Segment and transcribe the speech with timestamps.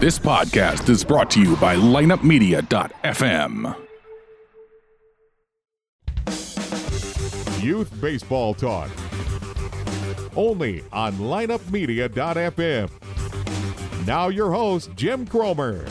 [0.00, 3.76] This podcast is brought to you by lineupmedia.fm.
[7.62, 8.90] Youth Baseball Talk.
[10.36, 12.90] Only on lineupmedia.fm.
[14.06, 15.84] Now your host, Jim Cromer.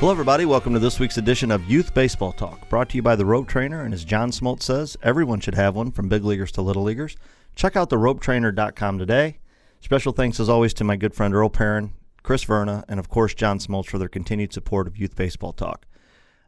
[0.00, 0.46] Hello, everybody.
[0.46, 3.48] Welcome to this week's edition of Youth Baseball Talk, brought to you by the Rope
[3.48, 3.82] Trainer.
[3.82, 7.16] And as John Smoltz says, everyone should have one from big leaguers to little leaguers.
[7.56, 9.38] Check out the ropetrainer.com today.
[9.80, 13.34] Special thanks, as always, to my good friend Earl Perrin, Chris Verna, and of course,
[13.34, 15.84] John Smoltz for their continued support of Youth Baseball Talk.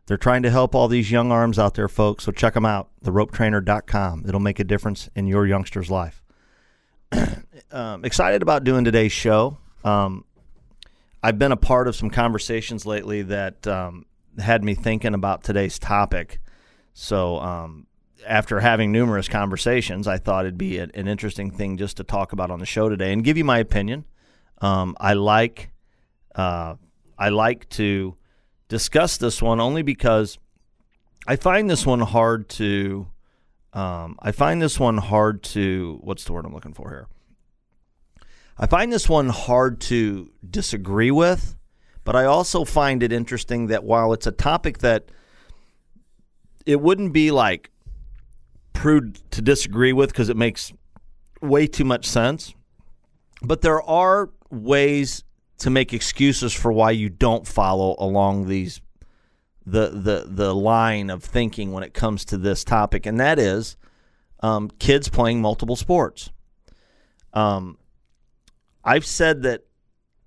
[0.06, 2.90] They're trying to help all these young arms out there, folks, so check them out,
[3.04, 4.26] theropetrainer.com.
[4.28, 6.22] It'll make a difference in your youngster's life.
[7.72, 9.58] um, excited about doing today's show.
[9.82, 10.24] Um,
[11.22, 14.06] I've been a part of some conversations lately that um,
[14.38, 16.40] had me thinking about today's topic.
[16.94, 17.86] So, um,
[18.26, 22.50] after having numerous conversations, I thought it'd be an interesting thing just to talk about
[22.50, 24.04] on the show today and give you my opinion.
[24.60, 25.70] Um, I like
[26.34, 26.74] uh,
[27.18, 28.16] I like to
[28.68, 30.38] discuss this one only because
[31.26, 33.08] I find this one hard to
[33.72, 37.06] um, I find this one hard to what's the word I'm looking for here
[38.62, 41.56] I find this one hard to disagree with,
[42.04, 45.10] but I also find it interesting that while it's a topic that
[46.66, 47.70] it wouldn't be like
[48.74, 50.74] prude to disagree with because it makes
[51.40, 52.54] way too much sense,
[53.40, 55.24] but there are ways
[55.56, 58.82] to make excuses for why you don't follow along these
[59.64, 63.78] the the the line of thinking when it comes to this topic, and that is
[64.40, 66.30] um, kids playing multiple sports.
[67.32, 67.78] Um,
[68.84, 69.64] I've said that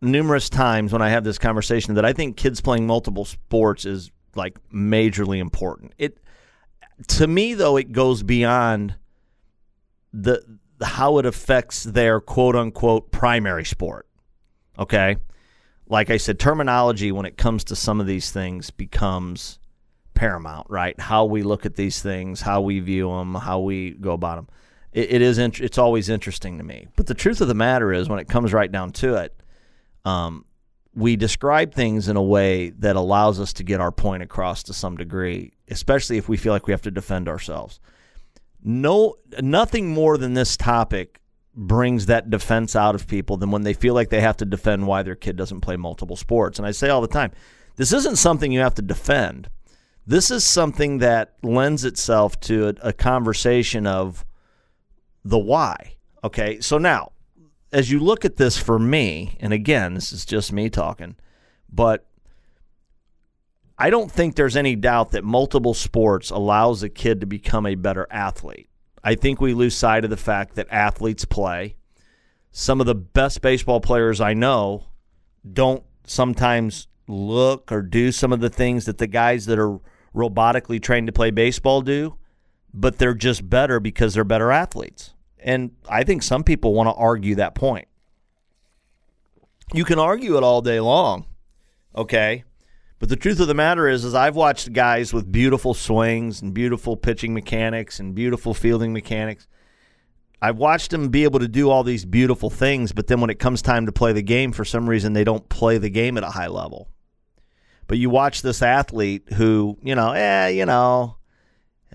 [0.01, 4.11] numerous times when I have this conversation that I think kids playing multiple sports is
[4.35, 5.93] like majorly important.
[5.97, 6.19] It
[7.07, 8.95] to me though it goes beyond
[10.11, 10.43] the
[10.81, 14.07] how it affects their quote unquote primary sport.
[14.77, 15.17] Okay?
[15.87, 19.59] Like I said terminology when it comes to some of these things becomes
[20.13, 20.99] paramount, right?
[20.99, 24.47] How we look at these things, how we view them, how we go about them
[24.93, 26.87] it, it is int- it's always interesting to me.
[26.95, 29.35] But the truth of the matter is, when it comes right down to it,
[30.05, 30.45] um,
[30.95, 34.73] we describe things in a way that allows us to get our point across to
[34.73, 37.79] some degree, especially if we feel like we have to defend ourselves.
[38.63, 41.19] No, nothing more than this topic
[41.55, 44.87] brings that defense out of people than when they feel like they have to defend
[44.87, 46.57] why their kid doesn't play multiple sports.
[46.57, 47.31] And I say all the time,
[47.75, 49.49] this isn't something you have to defend.
[50.05, 54.25] This is something that lends itself to a, a conversation of
[55.23, 55.95] the why.
[56.23, 57.13] Okay, so now
[57.73, 61.15] as you look at this for me, and again, this is just me talking,
[61.67, 62.05] but
[63.77, 67.73] I don't think there's any doubt that multiple sports allows a kid to become a
[67.75, 68.69] better athlete.
[69.03, 71.75] I think we lose sight of the fact that athletes play.
[72.51, 74.85] Some of the best baseball players I know
[75.51, 79.79] don't sometimes look or do some of the things that the guys that are
[80.15, 82.15] robotically trained to play baseball do,
[82.73, 85.13] but they're just better because they're better athletes.
[85.39, 87.87] And I think some people want to argue that point.
[89.73, 91.25] You can argue it all day long,
[91.95, 92.43] okay?
[92.99, 96.53] But the truth of the matter is, is I've watched guys with beautiful swings and
[96.53, 99.47] beautiful pitching mechanics and beautiful fielding mechanics.
[100.41, 103.39] I've watched them be able to do all these beautiful things, but then when it
[103.39, 106.23] comes time to play the game, for some reason they don't play the game at
[106.23, 106.89] a high level.
[107.87, 111.17] But you watch this athlete who, you know, eh, you know,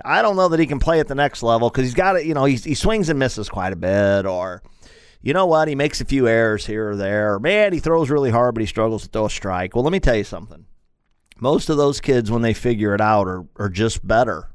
[0.05, 2.27] I don't know that he can play at the next level because he's got it.
[2.27, 4.63] You know, he, he swings and misses quite a bit, or
[5.21, 7.39] you know what, he makes a few errors here or there.
[7.39, 9.75] Man, he throws really hard, but he struggles to throw a strike.
[9.75, 10.67] Well, let me tell you something.
[11.41, 14.51] Most of those kids, when they figure it out, are are just better.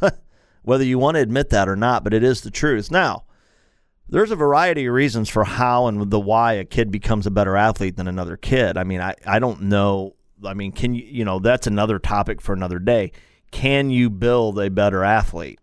[0.62, 2.90] Whether you want to admit that or not, but it is the truth.
[2.90, 3.24] Now,
[4.08, 7.56] there's a variety of reasons for how and the why a kid becomes a better
[7.56, 8.76] athlete than another kid.
[8.76, 10.16] I mean, I, I don't know.
[10.44, 13.12] I mean, can you, you know, that's another topic for another day
[13.56, 15.58] can you build a better athlete?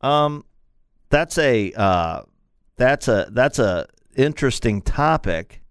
[0.00, 0.44] Um,
[1.08, 2.22] that's a uh,
[2.76, 3.86] that's a that's a
[4.16, 5.62] interesting topic.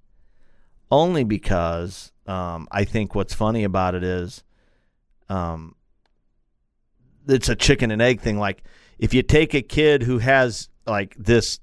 [0.90, 4.46] Only because um, I think what's funny about it is,
[5.28, 5.76] um,
[7.28, 8.40] it's a chicken and egg thing.
[8.40, 8.64] Like
[8.98, 11.60] if you take a kid who has like this,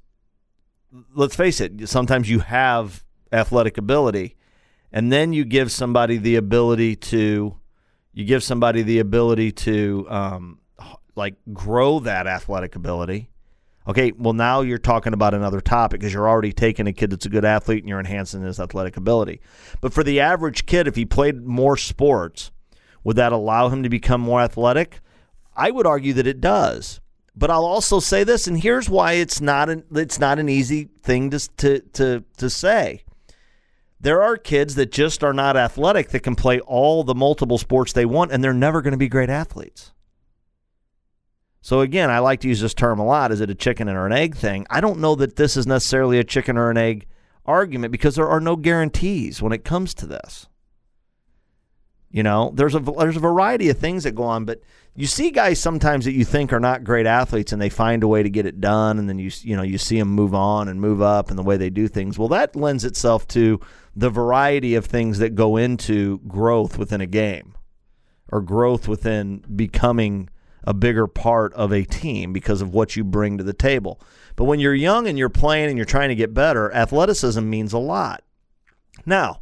[1.15, 4.37] let's face it, sometimes you have athletic ability,
[4.93, 7.57] and then you give somebody the ability to
[8.17, 10.59] you give somebody the ability to um,
[11.17, 13.29] like grow that athletic ability.
[13.87, 17.27] Okay, well now you're talking about another topic because you're already taking a kid that's
[17.27, 19.43] a good athlete and you're enhancing his athletic ability.
[19.83, 22.51] But for the average kid, if he played more sports,
[23.05, 24.99] Would that allow him to become more athletic?
[25.55, 27.01] I would argue that it does.
[27.37, 30.89] But I'll also say this, and here's why it's not an it's not an easy
[31.03, 33.05] thing to to to, to say.
[33.99, 37.93] There are kids that just are not athletic that can play all the multiple sports
[37.93, 39.93] they want, and they're never going to be great athletes.
[41.63, 43.33] So again, I like to use this term a lot.
[43.33, 44.67] Is it a chicken or an egg thing?
[44.71, 47.07] I don't know that this is necessarily a chicken or an egg
[47.45, 50.47] argument because there are no guarantees when it comes to this.
[52.11, 54.61] You know, there's a there's a variety of things that go on, but
[54.95, 58.09] you see guys sometimes that you think are not great athletes and they find a
[58.09, 60.69] way to get it done and then you you know you see them move on
[60.69, 63.61] and move up and the way they do things well that lends itself to
[63.97, 67.55] the variety of things that go into growth within a game
[68.31, 70.29] or growth within becoming
[70.65, 74.01] a bigger part of a team because of what you bring to the table
[74.37, 77.73] but when you're young and you're playing and you're trying to get better athleticism means
[77.73, 78.23] a lot
[79.07, 79.41] now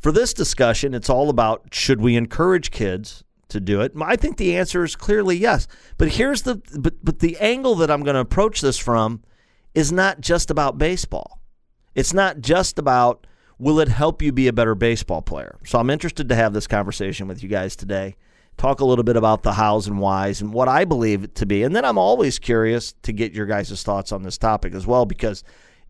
[0.00, 3.92] for this discussion it's all about should we encourage kids to do it?
[4.00, 5.66] I think the answer is clearly yes.
[5.96, 9.22] But here's the but but the angle that I'm going to approach this from
[9.74, 11.40] is not just about baseball.
[11.94, 13.26] It's not just about
[13.58, 15.58] will it help you be a better baseball player.
[15.64, 18.16] So I'm interested to have this conversation with you guys today.
[18.56, 21.46] Talk a little bit about the hows and whys and what I believe it to
[21.46, 21.62] be.
[21.62, 25.06] And then I'm always curious to get your guys' thoughts on this topic as well
[25.06, 25.44] because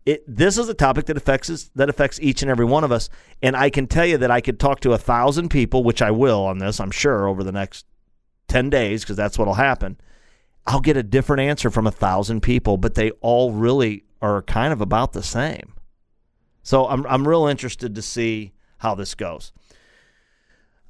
[0.05, 2.91] it, this is a topic that affects us, that affects each and every one of
[2.91, 3.09] us.
[3.41, 6.11] And I can tell you that I could talk to a thousand people, which I
[6.11, 7.85] will on this, I'm sure, over the next
[8.47, 9.99] ten days, because that's what'll happen.
[10.65, 14.71] I'll get a different answer from a thousand people, but they all really are kind
[14.73, 15.73] of about the same.
[16.69, 19.53] So I'm I'm real interested to see how this goes.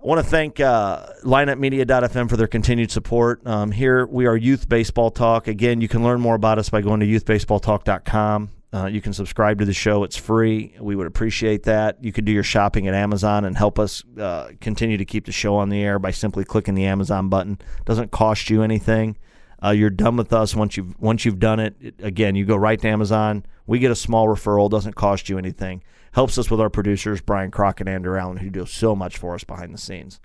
[0.04, 3.48] I want to thank uh, lineupmedia.fm for their continued support.
[3.48, 5.48] Um, here we are Youth Baseball Talk.
[5.48, 8.50] Again, you can learn more about us by going to youthbaseballtalk.com.
[8.74, 10.04] Uh, you can subscribe to the show.
[10.04, 10.76] It's free.
[10.82, 12.04] We would appreciate that.
[12.04, 15.32] You can do your shopping at Amazon and help us uh, continue to keep the
[15.32, 17.58] show on the air by simply clicking the Amazon button.
[17.86, 19.16] Doesn't cost you anything.
[19.64, 21.96] Uh, you're done with us once you've once you've done it.
[22.00, 23.46] Again, you go right to Amazon.
[23.68, 24.70] We get a small referral.
[24.70, 25.84] Doesn't cost you anything.
[26.14, 29.36] Helps us with our producers Brian Crockett and Andrew Allen, who do so much for
[29.36, 30.20] us behind the scenes.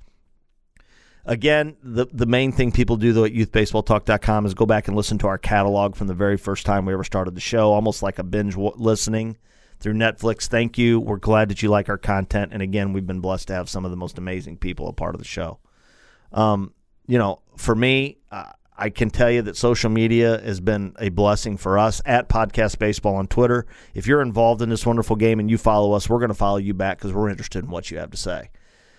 [1.26, 5.16] Again, the, the main thing people do, though, at youthbaseballtalk.com is go back and listen
[5.19, 8.19] to our catalog from the very first time we ever started the show, almost like
[8.19, 9.38] a binge listening
[9.81, 10.46] through Netflix.
[10.46, 11.00] Thank you.
[11.00, 12.52] We're glad that you like our content.
[12.52, 15.14] And again, we've been blessed to have some of the most amazing people a part
[15.14, 15.60] of the show.
[16.32, 16.75] Um,
[17.06, 21.09] you know, for me, uh, I can tell you that social media has been a
[21.09, 23.67] blessing for us at Podcast Baseball on Twitter.
[23.94, 26.56] If you're involved in this wonderful game and you follow us, we're going to follow
[26.56, 28.50] you back because we're interested in what you have to say.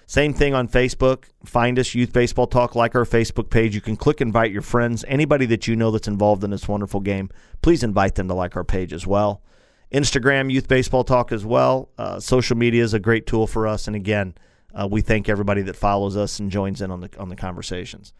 [0.08, 1.26] Same thing on Facebook.
[1.44, 3.76] Find us, Youth Baseball Talk, like our Facebook page.
[3.76, 5.04] You can click invite your friends.
[5.08, 7.30] Anybody that you know that's involved in this wonderful game,
[7.62, 9.42] please invite them to like our page as well.
[9.92, 11.90] Instagram, Youth Baseball Talk as well.
[11.98, 13.88] Uh, social media is a great tool for us.
[13.88, 14.36] And again,
[14.74, 18.14] uh, we thank everybody that follows us and joins in on the on the conversations.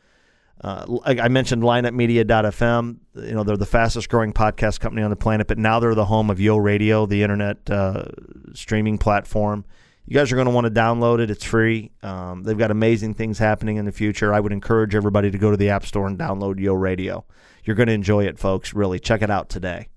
[0.62, 2.98] Uh, I mentioned lineupmedia.fm.
[3.16, 6.06] You know, they're the fastest growing podcast company on the planet, but now they're the
[6.06, 8.06] home of Yo Radio, the internet uh,
[8.54, 9.66] streaming platform.
[10.06, 11.30] You guys are going to want to download it.
[11.30, 11.92] It's free.
[12.04, 14.34] Um, they've got amazing things happening in the future.
[14.34, 17.26] I would encourage everybody to go to the App Store and download Yo Radio.
[17.64, 18.74] You're going to enjoy it, folks.
[18.74, 19.90] Really, check it out today.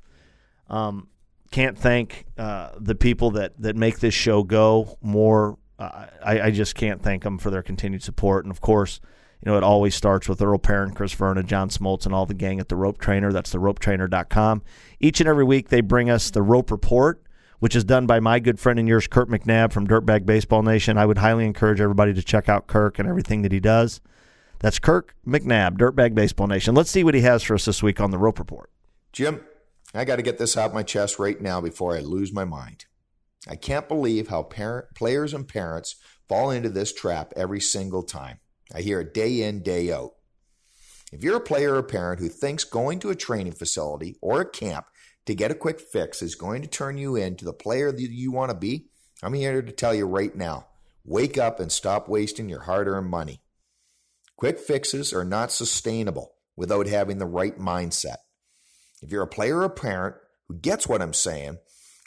[0.69, 1.09] Um,
[1.51, 5.59] can't thank uh, the people that that make this show go more.
[5.79, 9.01] Uh, I, I, just can't thank them for their continued support, and of course,
[9.45, 12.35] you know it always starts with Earl Perrin, Chris Verna, John Smoltz, and all the
[12.35, 13.33] gang at the Rope Trainer.
[13.33, 14.63] That's the RopeTrainer.com.
[15.01, 17.23] Each and every week, they bring us the Rope Report
[17.59, 20.97] which is done by my good friend and yours, Kirk McNabb from Dirtbag Baseball Nation.
[20.97, 24.01] I would highly encourage everybody to check out Kirk and everything that he does.
[24.61, 26.75] That's Kirk McNabb, Dirtbag Baseball Nation.
[26.75, 28.71] Let's see what he has for us this week on the Rope Report.
[29.13, 29.41] Jim,
[29.95, 32.45] I got to get this out of my chest right now before I lose my
[32.45, 32.87] mind.
[33.49, 35.97] I can't believe how parent, players and parents
[36.29, 38.41] fall into this trap every single time.
[38.75, 40.13] I hear it day in, day out.
[41.13, 44.51] If you're a player or parent who thinks going to a training facility or a
[44.51, 44.87] camp
[45.27, 48.31] to get a quick fix is going to turn you into the player that you
[48.31, 48.89] want to be,
[49.23, 50.67] I'm here to tell you right now
[51.09, 53.41] wake up and stop wasting your hard earned money.
[54.37, 58.19] Quick fixes are not sustainable without having the right mindset.
[59.03, 60.17] If you're a player or parent
[60.49, 61.59] who gets what I'm saying,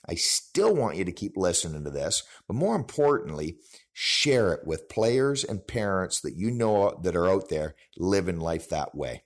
[0.08, 3.58] I still want you to keep listening to this, but more importantly,
[3.94, 8.70] share it with players and parents that you know that are out there living life
[8.70, 9.24] that way.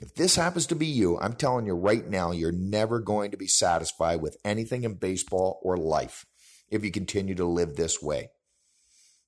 [0.00, 3.38] If this happens to be you, I'm telling you right now, you're never going to
[3.38, 6.26] be satisfied with anything in baseball or life
[6.68, 8.30] if you continue to live this way.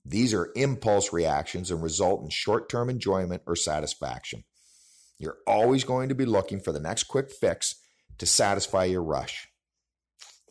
[0.05, 4.45] These are impulse reactions and result in short term enjoyment or satisfaction.
[5.19, 7.75] You're always going to be looking for the next quick fix
[8.19, 9.49] to satisfy your rush.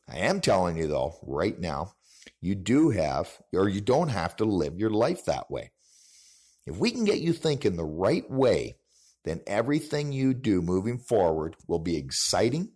[0.09, 1.93] I am telling you, though, right now,
[2.41, 5.71] you do have, or you don't have to live your life that way.
[6.65, 8.77] If we can get you thinking the right way,
[9.25, 12.73] then everything you do moving forward will be exciting,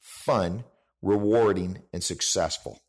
[0.00, 0.64] fun,
[1.02, 2.80] rewarding, and successful.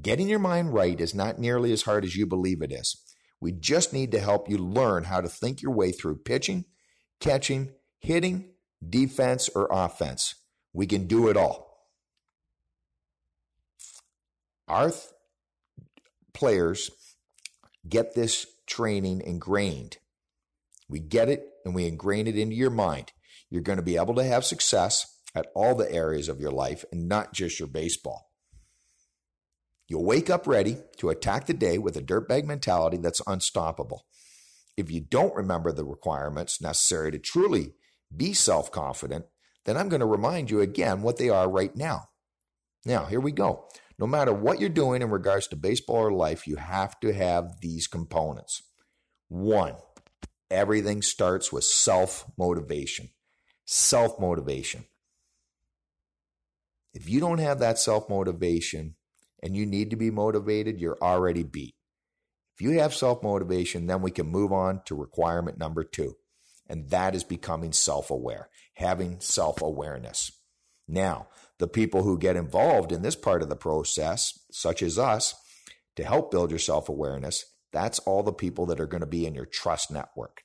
[0.00, 3.02] Getting your mind right is not nearly as hard as you believe it is.
[3.40, 6.64] We just need to help you learn how to think your way through pitching,
[7.20, 8.50] catching, hitting,
[8.86, 10.34] defense, or offense.
[10.72, 11.65] We can do it all.
[14.68, 15.02] Our th-
[16.34, 16.90] players
[17.88, 19.98] get this training ingrained.
[20.88, 23.12] We get it and we ingrain it into your mind.
[23.50, 26.84] You're going to be able to have success at all the areas of your life
[26.90, 28.30] and not just your baseball.
[29.88, 34.04] You'll wake up ready to attack the day with a dirtbag mentality that's unstoppable.
[34.76, 37.74] If you don't remember the requirements necessary to truly
[38.14, 39.26] be self confident,
[39.64, 42.08] then I'm going to remind you again what they are right now.
[42.84, 43.68] Now, here we go.
[43.98, 47.60] No matter what you're doing in regards to baseball or life, you have to have
[47.60, 48.62] these components.
[49.28, 49.74] One,
[50.50, 53.08] everything starts with self motivation.
[53.64, 54.84] Self motivation.
[56.92, 58.96] If you don't have that self motivation
[59.42, 61.74] and you need to be motivated, you're already beat.
[62.54, 66.16] If you have self motivation, then we can move on to requirement number two,
[66.66, 70.32] and that is becoming self aware, having self awareness.
[70.88, 75.34] Now, the people who get involved in this part of the process, such as us,
[75.96, 79.26] to help build your self awareness, that's all the people that are going to be
[79.26, 80.42] in your trust network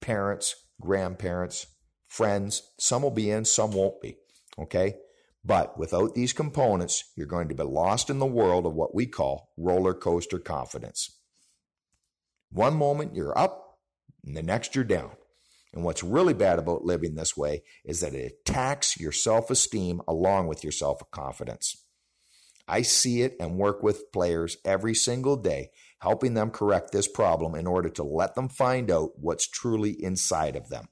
[0.00, 1.66] parents, grandparents,
[2.06, 2.62] friends.
[2.78, 4.16] Some will be in, some won't be.
[4.58, 4.94] Okay.
[5.44, 9.06] But without these components, you're going to be lost in the world of what we
[9.06, 11.10] call roller coaster confidence.
[12.50, 13.78] One moment you're up,
[14.24, 15.12] and the next you're down.
[15.72, 20.00] And what's really bad about living this way is that it attacks your self esteem
[20.08, 21.84] along with your self confidence.
[22.66, 25.70] I see it and work with players every single day,
[26.00, 30.54] helping them correct this problem in order to let them find out what's truly inside
[30.54, 30.88] of them.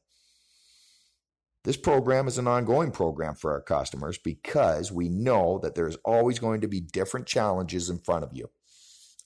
[1.64, 6.38] This program is an ongoing program for our customers because we know that there's always
[6.38, 8.48] going to be different challenges in front of you.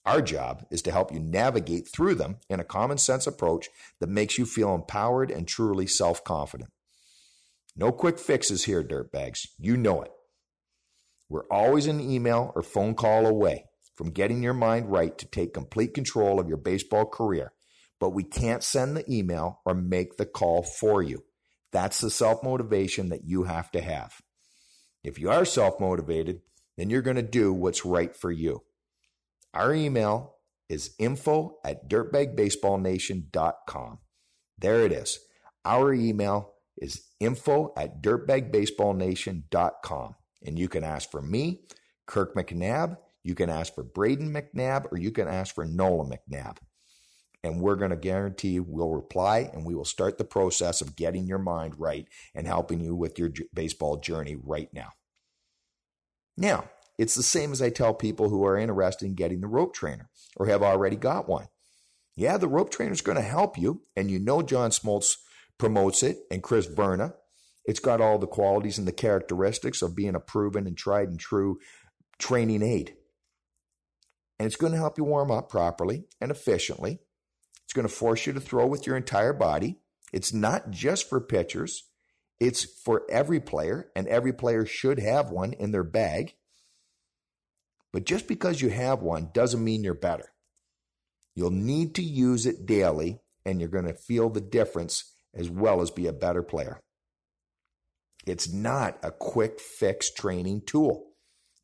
[0.06, 3.68] Our job is to help you navigate through them in a common sense approach
[4.00, 6.70] that makes you feel empowered and truly self confident.
[7.76, 9.46] No quick fixes here, dirtbags.
[9.58, 10.10] You know it.
[11.28, 15.54] We're always an email or phone call away from getting your mind right to take
[15.54, 17.52] complete control of your baseball career,
[18.00, 21.24] but we can't send the email or make the call for you.
[21.72, 24.14] That's the self motivation that you have to have.
[25.04, 26.40] If you are self motivated,
[26.76, 28.62] then you're going to do what's right for you.
[29.54, 30.36] Our email
[30.68, 33.98] is info at dirtbagbaseballnation.com.
[34.58, 35.20] There it is.
[35.64, 40.14] Our email is info at dirtbagbaseballnation.com.
[40.42, 41.60] And you can ask for me,
[42.06, 42.96] Kirk McNabb.
[43.22, 46.56] You can ask for Braden McNabb, or you can ask for Nola McNabb.
[47.42, 51.26] And we're going to guarantee we'll reply and we will start the process of getting
[51.26, 54.92] your mind right and helping you with your baseball journey right now.
[56.36, 59.72] Now, it's the same as I tell people who are interested in getting the rope
[59.72, 61.46] trainer or have already got one.
[62.14, 65.14] Yeah, the rope trainer is going to help you, and you know John Smoltz
[65.56, 67.14] promotes it, and Chris Verna.
[67.64, 71.18] It's got all the qualities and the characteristics of being a proven and tried and
[71.18, 71.58] true
[72.18, 72.96] training aid.
[74.38, 76.98] And it's going to help you warm up properly and efficiently.
[77.64, 79.78] It's going to force you to throw with your entire body.
[80.12, 81.84] It's not just for pitchers,
[82.38, 86.34] it's for every player, and every player should have one in their bag.
[87.92, 90.32] But just because you have one doesn't mean you're better.
[91.34, 95.80] You'll need to use it daily, and you're going to feel the difference as well
[95.80, 96.80] as be a better player.
[98.26, 101.06] It's not a quick fix training tool.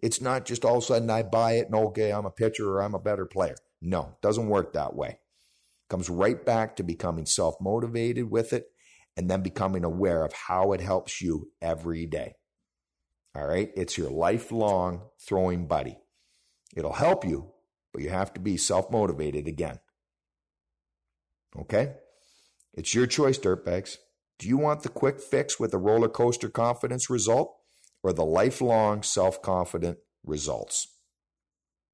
[0.00, 2.70] It's not just all of a sudden I buy it and okay, I'm a pitcher
[2.70, 3.56] or I'm a better player.
[3.80, 5.18] No, it doesn't work that way.
[5.88, 8.66] Comes right back to becoming self motivated with it
[9.16, 12.34] and then becoming aware of how it helps you every day.
[13.34, 13.70] All right.
[13.76, 15.98] It's your lifelong throwing buddy.
[16.76, 17.52] It'll help you,
[17.92, 19.80] but you have to be self motivated again.
[21.58, 21.94] Okay?
[22.74, 23.96] It's your choice, dirtbags.
[24.38, 27.56] Do you want the quick fix with a roller coaster confidence result
[28.02, 30.86] or the lifelong self confident results?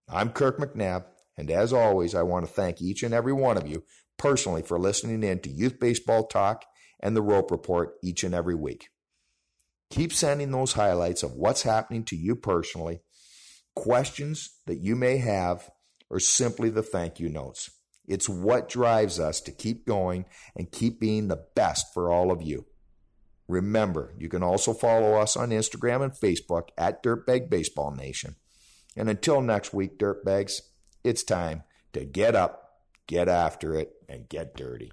[0.09, 1.05] I'm Kirk McNabb,
[1.39, 3.85] and as always, I want to thank each and every one of you
[4.19, 6.65] personally for listening in to Youth Baseball Talk
[7.01, 8.89] and the Rope Report each and every week.
[9.91, 13.03] Keep sending those highlights of what's happening to you personally
[13.75, 15.71] questions that you may have,
[16.11, 17.71] or simply the thank you notes.
[18.07, 20.26] It's what drives us to keep going
[20.57, 22.67] and keep being the best for all of you.
[23.49, 28.37] Remember, you can also follow us on Instagram and Facebook at Dirtbag Baseball Nation.
[28.97, 30.61] And until next week, Dirtbags,
[31.05, 31.62] it's time
[31.93, 34.93] to get up, get after it, and get dirty.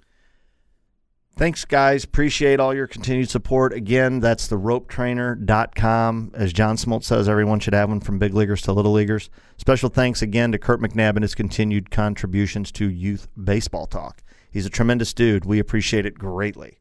[1.40, 2.04] Thanks, guys.
[2.04, 3.72] Appreciate all your continued support.
[3.72, 6.32] Again, that's the ropetrainer.com.
[6.34, 9.30] As John Smoltz says, everyone should have one from big leaguers to little leaguers.
[9.56, 14.22] Special thanks again to Kirk McNabb and his continued contributions to youth baseball talk.
[14.50, 15.46] He's a tremendous dude.
[15.46, 16.78] We appreciate it greatly.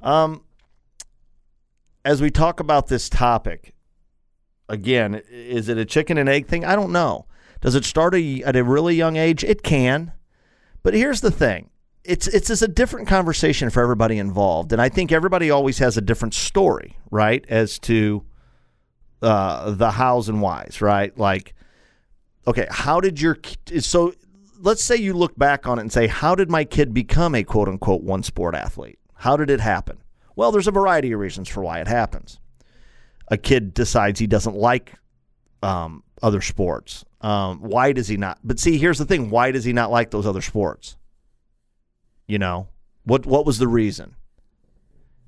[0.00, 0.44] Um,
[2.04, 3.74] as we talk about this topic,
[4.68, 6.64] again, is it a chicken and egg thing?
[6.64, 7.26] I don't know.
[7.60, 9.42] Does it start a, at a really young age?
[9.42, 10.12] It can.
[10.84, 11.70] But here's the thing
[12.04, 15.96] it's it's just a different conversation for everybody involved, and I think everybody always has
[15.96, 18.24] a different story, right, as to
[19.22, 21.16] uh, the hows and whys, right?
[21.18, 21.54] Like,
[22.46, 23.38] okay, how did your
[23.80, 24.14] so
[24.60, 27.44] let's say you look back on it and say, how did my kid become a
[27.44, 28.98] quote unquote one sport athlete?
[29.14, 29.98] How did it happen?
[30.36, 32.38] Well, there's a variety of reasons for why it happens.
[33.28, 34.94] A kid decides he doesn't like
[35.62, 37.04] um, other sports.
[37.20, 38.38] Um, why does he not?
[38.44, 40.96] But see, here's the thing: why does he not like those other sports?
[42.28, 42.68] You know,
[43.04, 44.14] what what was the reason?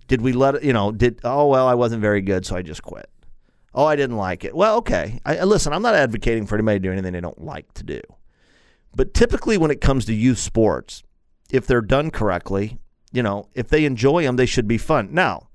[0.07, 2.83] Did we let you know, did oh well, I wasn't very good, so I just
[2.83, 3.09] quit.
[3.75, 4.55] Oh, I didn't like it.
[4.55, 5.21] Well, okay.
[5.25, 8.01] I, listen, I'm not advocating for anybody to do anything they don't like to do.
[8.95, 11.05] But typically when it comes to youth sports,
[11.51, 12.79] if they're done correctly,
[13.13, 15.15] you know, if they enjoy them, they should be fun.
[15.15, 15.49] Now,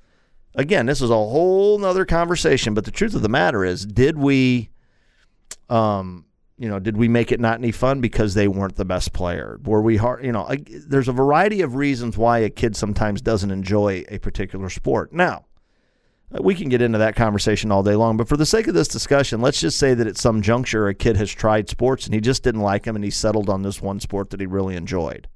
[0.55, 4.17] again, this is a whole nother conversation, but the truth of the matter is, did
[4.17, 4.69] we
[5.69, 6.24] um
[6.57, 9.59] you know, did we make it not any fun because they weren't the best player?
[9.63, 10.23] Were we hard?
[10.23, 10.49] You know,
[10.87, 15.11] there's a variety of reasons why a kid sometimes doesn't enjoy a particular sport.
[15.11, 15.45] Now,
[16.33, 18.73] uh, we can get into that conversation all day long, but for the sake of
[18.73, 22.13] this discussion, let's just say that at some juncture a kid has tried sports and
[22.13, 24.77] he just didn't like them and he settled on this one sport that he really
[24.77, 25.27] enjoyed.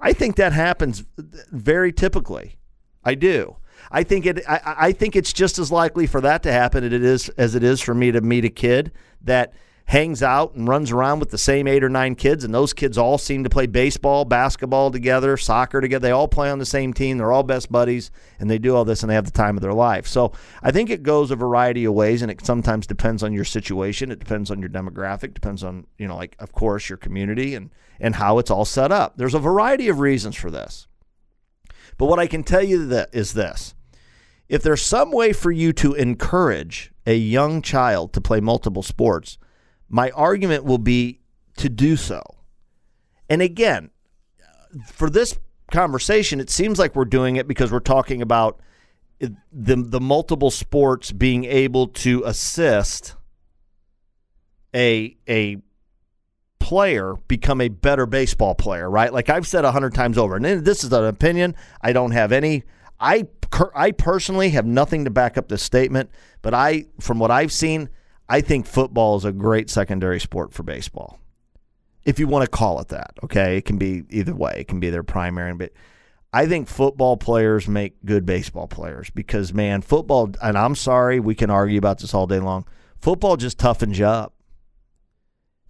[0.00, 2.58] I think that happens very typically.
[3.04, 3.56] I do.
[3.92, 4.42] I think it.
[4.48, 7.54] I, I think it's just as likely for that to happen as it is as
[7.54, 9.52] it is for me to meet a kid that
[9.88, 12.98] hangs out and runs around with the same eight or nine kids, and those kids
[12.98, 16.02] all seem to play baseball, basketball together, soccer together.
[16.02, 17.16] They all play on the same team.
[17.16, 19.62] They're all best buddies, and they do all this, and they have the time of
[19.62, 20.06] their life.
[20.06, 23.46] So I think it goes a variety of ways, and it sometimes depends on your
[23.46, 24.12] situation.
[24.12, 25.32] It depends on your demographic.
[25.32, 28.92] Depends on you know, like of course, your community and and how it's all set
[28.92, 29.16] up.
[29.16, 30.86] There's a variety of reasons for this.
[31.96, 33.74] But what I can tell you that is this.
[34.50, 39.38] If there's some way for you to encourage a young child to play multiple sports,
[39.88, 41.20] my argument will be
[41.56, 42.22] to do so.
[43.28, 43.90] And again,
[44.86, 45.38] for this
[45.70, 48.60] conversation, it seems like we're doing it because we're talking about
[49.20, 53.16] the the multiple sports being able to assist
[54.74, 55.56] a a
[56.60, 59.12] player become a better baseball player, right?
[59.12, 61.54] Like I've said a hundred times over, and this is an opinion.
[61.80, 62.64] I don't have any.
[63.00, 63.26] I
[63.74, 66.10] I personally have nothing to back up this statement,
[66.42, 67.88] but I, from what I've seen,
[68.28, 71.18] I think football is a great secondary sport for baseball.
[72.04, 73.56] If you want to call it that, okay?
[73.56, 74.56] It can be either way.
[74.58, 75.72] It can be their primary, but
[76.32, 81.34] I think football players make good baseball players because man, football and I'm sorry, we
[81.34, 82.66] can argue about this all day long.
[82.98, 84.34] Football just toughens you up.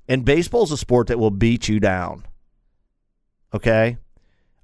[0.08, 2.24] And baseball's a sport that will beat you down.
[3.54, 3.98] Okay?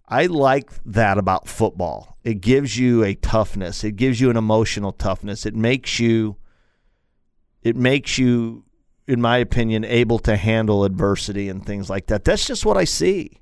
[0.09, 2.19] I like that about football.
[2.25, 3.85] It gives you a toughness.
[3.85, 5.47] It gives you an emotional toughness.
[5.47, 6.37] It makes you
[7.65, 8.65] it makes you,
[9.09, 12.25] in my opinion, able to handle adversity and things like that.
[12.25, 13.41] That's just what I see.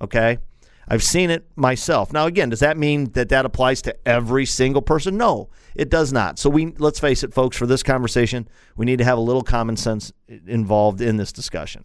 [0.00, 0.38] Okay.
[0.86, 2.12] I've seen it myself.
[2.12, 5.16] Now, again, does that mean that that applies to every single person?
[5.16, 6.38] No, it does not.
[6.38, 7.56] So we let's face it, folks.
[7.56, 10.12] For this conversation, we need to have a little common sense
[10.46, 11.84] involved in this discussion.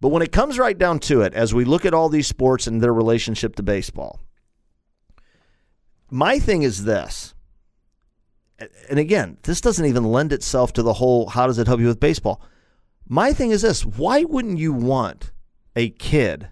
[0.00, 2.66] But when it comes right down to it, as we look at all these sports
[2.66, 4.18] and their relationship to baseball,
[6.10, 7.34] my thing is this:
[8.88, 11.86] and again, this doesn't even lend itself to the whole how does it help you
[11.86, 12.40] with baseball.
[13.08, 15.32] My thing is this why wouldn't you want
[15.76, 16.48] a kid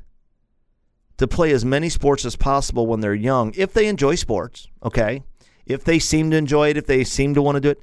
[1.18, 5.22] to play as many sports as possible when they're young if they enjoy sports, okay?
[5.66, 7.80] If they seem to enjoy it, if they seem to want to do it.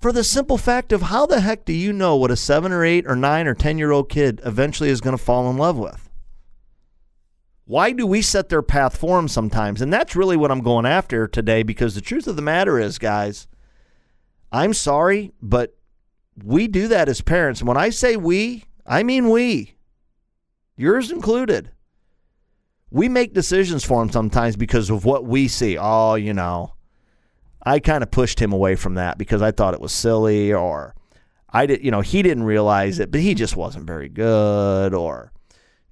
[0.00, 2.84] For the simple fact of how the heck do you know what a seven or
[2.84, 5.78] eight or nine or 10 year old kid eventually is going to fall in love
[5.78, 6.10] with?
[7.64, 9.80] Why do we set their path for them sometimes?
[9.80, 12.98] And that's really what I'm going after today because the truth of the matter is,
[12.98, 13.46] guys,
[14.52, 15.74] I'm sorry, but
[16.44, 17.60] we do that as parents.
[17.60, 19.76] And when I say we, I mean we,
[20.76, 21.70] yours included.
[22.90, 25.78] We make decisions for him sometimes because of what we see.
[25.78, 26.74] Oh, you know,
[27.64, 30.94] I kind of pushed him away from that because I thought it was silly or
[31.48, 35.32] I did, you know, he didn't realize it, but he just wasn't very good or,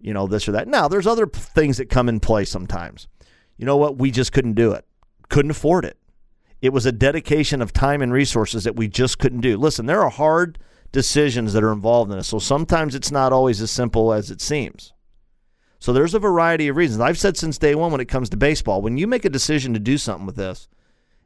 [0.01, 0.69] you know, this or that.
[0.69, 3.09] Now, there's other things that come in play sometimes.
[3.57, 3.97] You know what?
[3.99, 4.85] We just couldn't do it,
[5.29, 5.97] couldn't afford it.
[6.63, 9.57] It was a dedication of time and resources that we just couldn't do.
[9.57, 10.59] Listen, there are hard
[10.93, 12.29] decisions that are involved in this.
[12.29, 14.93] So sometimes it's not always as simple as it seems.
[15.79, 17.01] So there's a variety of reasons.
[17.01, 19.73] I've said since day one when it comes to baseball, when you make a decision
[19.73, 20.69] to do something with this,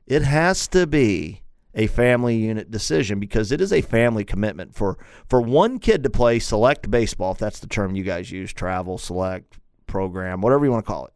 [0.07, 1.43] it has to be
[1.75, 6.11] a family unit decision because it is a family commitment for for one kid to
[6.11, 10.71] play select baseball, if that's the term you guys use, travel, select, program, whatever you
[10.71, 11.13] want to call it.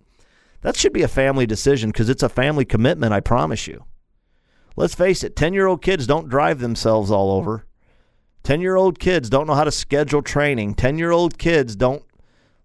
[0.63, 3.85] That should be a family decision because it's a family commitment, I promise you.
[4.79, 7.67] Let's face it, 10 year old kids don't drive themselves all over.
[8.45, 10.75] 10 year old kids don't know how to schedule training.
[10.75, 12.03] 10 year old kids don't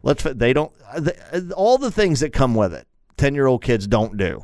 [0.04, 2.88] Let's they don't uh, uh, all the things that come with it.
[3.18, 4.44] 10-year-old kids don't do.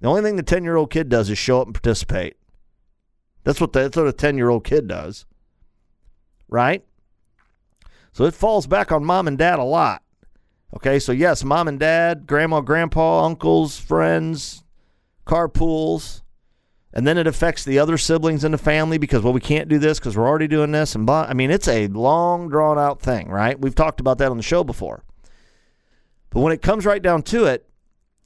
[0.00, 2.36] The only thing the 10-year-old kid does is show up and participate.
[3.42, 5.26] That's what the, that's what a 10-year-old kid does.
[6.48, 6.84] Right?
[8.12, 10.02] So it falls back on mom and dad a lot.
[10.76, 14.64] Okay, so yes, mom and dad, grandma, grandpa, uncles, friends,
[15.26, 16.22] carpools,
[16.92, 19.78] and then it affects the other siblings in the family because well we can't do
[19.78, 21.26] this because we're already doing this and blah.
[21.28, 23.58] I mean it's a long drawn out thing, right?
[23.60, 25.02] We've talked about that on the show before.
[26.30, 27.68] But when it comes right down to it,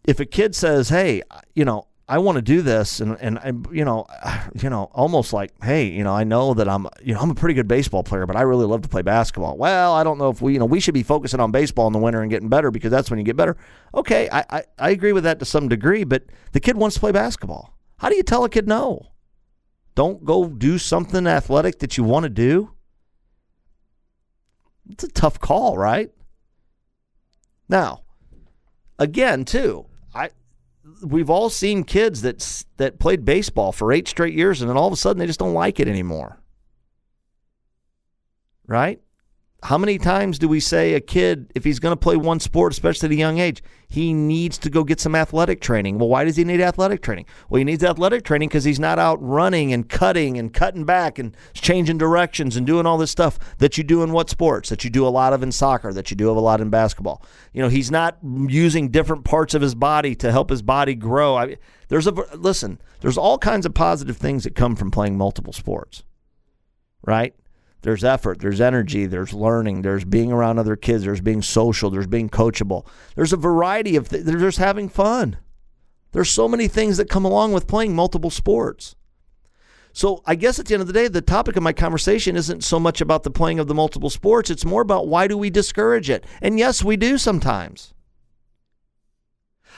[0.05, 1.23] if a kid says, "Hey,
[1.55, 4.07] you know, I want to do this," and and I, you know,
[4.61, 7.35] you know, almost like, "Hey, you know, I know that I'm, you know, I'm a
[7.35, 10.29] pretty good baseball player, but I really love to play basketball." Well, I don't know
[10.31, 12.49] if we, you know, we should be focusing on baseball in the winter and getting
[12.49, 13.57] better because that's when you get better.
[13.95, 17.01] Okay, I I, I agree with that to some degree, but the kid wants to
[17.01, 17.73] play basketball.
[18.03, 19.13] How do you tell a kid no?
[19.95, 22.73] Don't go do something athletic that you want to do?
[24.91, 26.11] It's a tough call, right?
[27.69, 28.03] Now,
[28.99, 30.31] again, too, I
[31.05, 34.89] we've all seen kids that that played baseball for 8 straight years and then all
[34.89, 36.43] of a sudden they just don't like it anymore.
[38.67, 39.01] Right?
[39.65, 42.73] How many times do we say a kid, if he's going to play one sport,
[42.73, 45.99] especially at a young age, he needs to go get some athletic training?
[45.99, 47.27] Well, why does he need athletic training?
[47.49, 51.17] Well, he needs athletic training because he's not out running and cutting and cutting back
[51.17, 54.69] and changing directions and doing all this stuff that you do in what sports?
[54.69, 57.23] That you do a lot of in soccer, that you do a lot in basketball.
[57.53, 61.37] You know, he's not using different parts of his body to help his body grow.
[61.37, 62.81] I, there's a listen.
[63.01, 66.03] There's all kinds of positive things that come from playing multiple sports,
[67.07, 67.33] right?
[67.83, 72.07] There's effort, there's energy, there's learning, there's being around other kids, there's being social, there's
[72.07, 72.87] being coachable.
[73.17, 75.37] There's a variety of th- they're just having fun.
[76.13, 78.95] There's so many things that come along with playing multiple sports.
[79.93, 82.65] So I guess at the end of the day, the topic of my conversation isn't
[82.65, 84.49] so much about the playing of the multiple sports.
[84.49, 86.25] It's more about why do we discourage it?
[86.41, 87.93] And yes, we do sometimes.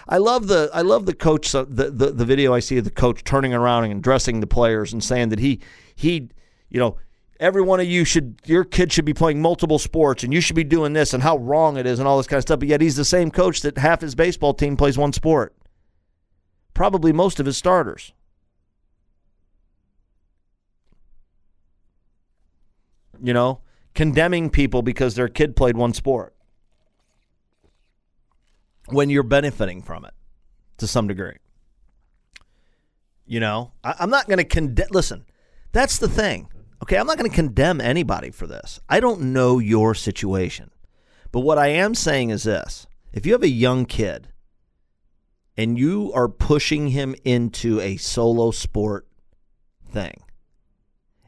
[0.06, 2.90] I love the I love the coach the, the the video I see of the
[2.90, 5.60] coach turning around and addressing the players and saying that he
[5.94, 6.28] he
[6.68, 6.98] you know
[7.40, 10.56] every one of you should your kid should be playing multiple sports and you should
[10.56, 12.68] be doing this and how wrong it is and all this kind of stuff but
[12.68, 15.54] yet he's the same coach that half his baseball team plays one sport.
[16.72, 18.12] Probably most of his starters.
[23.22, 23.60] You know
[23.94, 26.34] condemning people because their kid played one sport
[28.88, 30.12] when you're benefiting from it
[30.78, 31.36] to some degree.
[33.24, 35.24] You know I, am not going to condemn listen
[35.72, 36.48] that's the thing
[36.82, 38.80] Okay, I'm not going to condemn anybody for this.
[38.88, 40.70] I don't know your situation.
[41.32, 44.28] But what I am saying is this if you have a young kid
[45.56, 49.06] and you are pushing him into a solo sport
[49.88, 50.22] thing,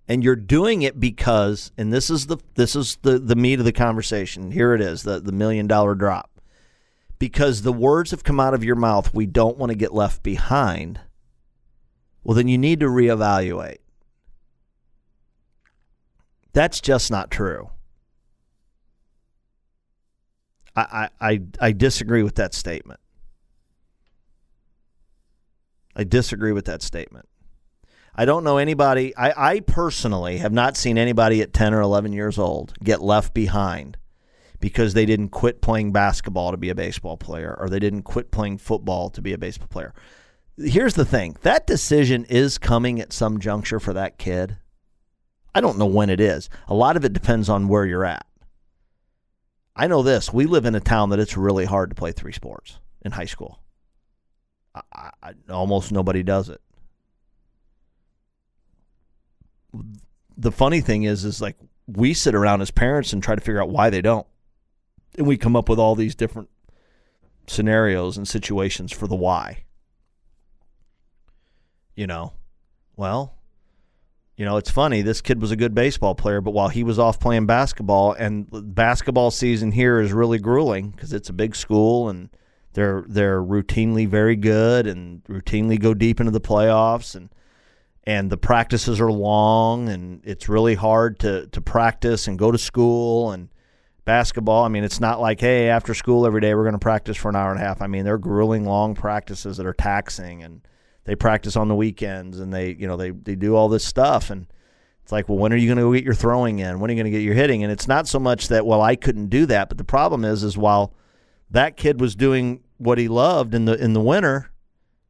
[0.08, 3.64] and you're doing it because, and this is the this is the, the meat of
[3.64, 4.50] the conversation.
[4.50, 6.30] Here it is, the, the million dollar drop.
[7.18, 10.22] Because the words have come out of your mouth, we don't want to get left
[10.22, 11.00] behind.
[12.22, 13.78] Well, then you need to reevaluate.
[16.56, 17.68] That's just not true.
[20.74, 22.98] I, I, I disagree with that statement.
[25.94, 27.28] I disagree with that statement.
[28.14, 32.14] I don't know anybody, I, I personally have not seen anybody at 10 or 11
[32.14, 33.98] years old get left behind
[34.58, 38.30] because they didn't quit playing basketball to be a baseball player or they didn't quit
[38.30, 39.92] playing football to be a baseball player.
[40.56, 44.56] Here's the thing that decision is coming at some juncture for that kid.
[45.56, 46.50] I don't know when it is.
[46.68, 48.26] A lot of it depends on where you're at.
[49.74, 50.30] I know this.
[50.30, 53.24] We live in a town that it's really hard to play three sports in high
[53.24, 53.60] school.
[54.74, 56.60] I, I, almost nobody does it.
[60.36, 63.62] The funny thing is, is like we sit around as parents and try to figure
[63.62, 64.26] out why they don't,
[65.16, 66.50] and we come up with all these different
[67.46, 69.64] scenarios and situations for the why.
[71.94, 72.34] You know,
[72.94, 73.35] well,
[74.36, 75.00] you know, it's funny.
[75.00, 78.46] This kid was a good baseball player, but while he was off playing basketball, and
[78.74, 82.28] basketball season here is really grueling because it's a big school and
[82.74, 87.30] they're they're routinely very good and routinely go deep into the playoffs and
[88.04, 92.58] and the practices are long and it's really hard to to practice and go to
[92.58, 93.48] school and
[94.04, 94.64] basketball.
[94.64, 97.30] I mean, it's not like, hey, after school every day we're going to practice for
[97.30, 97.80] an hour and a half.
[97.80, 100.60] I mean, they're grueling long practices that are taxing and
[101.06, 104.28] they practice on the weekends and they, you know, they, they do all this stuff.
[104.28, 104.46] And
[105.02, 106.80] it's like, well, when are you going to go get your throwing in?
[106.80, 107.62] When are you going to get your hitting?
[107.62, 109.68] And it's not so much that, well, I couldn't do that.
[109.68, 110.92] But the problem is, is while
[111.48, 114.50] that kid was doing what he loved in the, in the winter,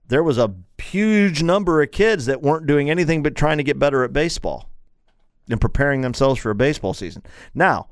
[0.07, 3.79] there was a huge number of kids that weren't doing anything but trying to get
[3.79, 4.71] better at baseball
[5.49, 7.23] and preparing themselves for a baseball season.
[7.55, 7.89] Now,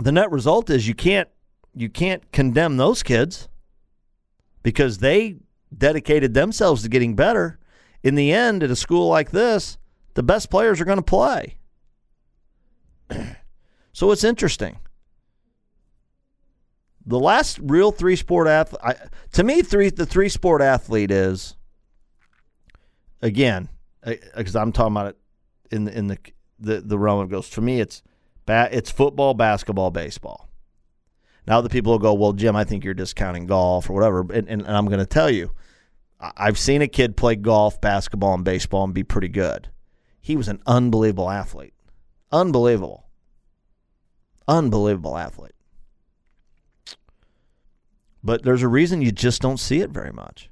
[0.00, 1.28] the net result is you can't
[1.74, 3.48] you can't condemn those kids
[4.62, 5.36] because they
[5.76, 7.58] dedicated themselves to getting better.
[8.02, 9.78] In the end, at a school like this,
[10.14, 11.56] the best players are going to play.
[13.92, 14.78] so it's interesting.
[17.04, 18.96] The last real three sport athlete,
[19.32, 21.54] to me, three the three sport athlete is
[23.22, 23.68] again
[24.04, 25.16] because I'm talking about it
[25.70, 26.18] in the in the
[26.58, 27.48] the, the realm of goes.
[27.48, 28.02] For me, it's
[28.44, 30.48] ba- it's football, basketball, baseball.
[31.46, 34.48] Now the people will go, well, Jim, I think you're discounting golf or whatever, and,
[34.48, 35.52] and, and I'm going to tell you,
[36.18, 39.68] I've seen a kid play golf, basketball, and baseball and be pretty good.
[40.20, 41.74] He was an unbelievable athlete,
[42.32, 43.06] unbelievable,
[44.48, 45.52] unbelievable athlete.
[48.24, 50.50] But there's a reason you just don't see it very much.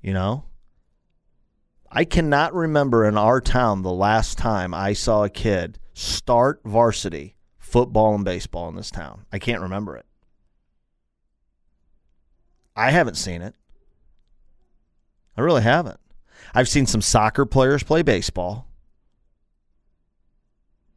[0.00, 0.44] You know,
[1.90, 7.34] I cannot remember in our town the last time I saw a kid start varsity
[7.58, 9.26] football and baseball in this town.
[9.32, 10.06] I can't remember it.
[12.74, 13.54] I haven't seen it.
[15.36, 16.00] I really haven't.
[16.54, 18.66] I've seen some soccer players play baseball.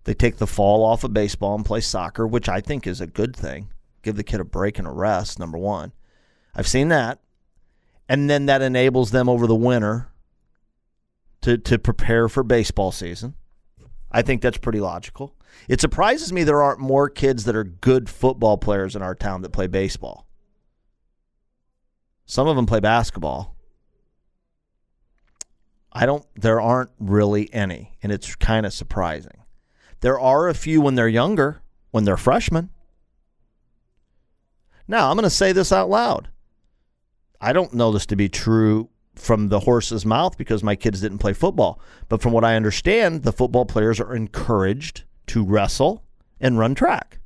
[0.06, 3.08] They take the fall off of baseball and play soccer, which I think is a
[3.08, 3.70] good thing.
[4.02, 5.94] Give the kid a break and a rest, number one.
[6.54, 7.20] I've seen that.
[8.10, 10.10] And then that enables them over the winter
[11.42, 13.36] to, to prepare for baseball season.
[14.12, 15.36] I think that's pretty logical.
[15.68, 19.42] It surprises me there aren't more kids that are good football players in our town
[19.42, 20.28] that play baseball.
[22.26, 23.56] Some of them play basketball.
[25.94, 29.44] I don't, there aren't really any, and it's kind of surprising.
[30.02, 32.72] There are a few when they're younger, when they're freshmen.
[34.88, 36.30] Now, I'm going to say this out loud.
[37.40, 41.20] I don't know this to be true from the horse's mouth because my kids didn't
[41.20, 41.80] play football.
[42.10, 46.04] But from what I understand, the football players are encouraged to wrestle
[46.40, 47.20] and run track.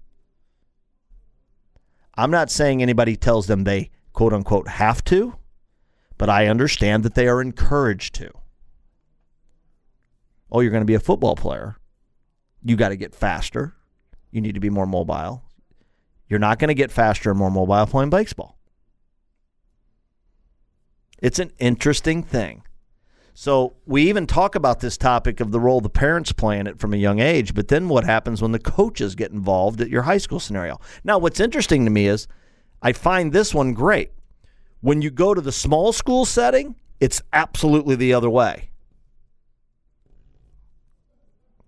[2.16, 5.36] I'm not saying anybody tells them they quote unquote have to,
[6.18, 8.32] but I understand that they are encouraged to.
[10.52, 11.78] Oh, you're going to be a football player.
[12.64, 13.76] You got to get faster.
[14.32, 15.44] You need to be more mobile.
[16.28, 18.58] You're not going to get faster and more mobile playing baseball.
[21.20, 22.64] It's an interesting thing.
[23.34, 26.80] So we even talk about this topic of the role the parents play in it
[26.80, 30.02] from a young age, but then what happens when the coaches get involved at your
[30.02, 30.80] high school scenario?
[31.04, 32.28] Now, what's interesting to me is
[32.82, 34.12] I find this one great.
[34.82, 38.72] When you go to the small school setting, it's absolutely the other way.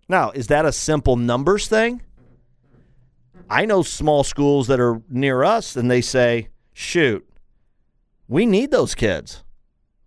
[0.10, 2.02] Now, is that a simple numbers thing?
[3.50, 7.26] I know small schools that are near us and they say, shoot,
[8.28, 9.43] we need those kids.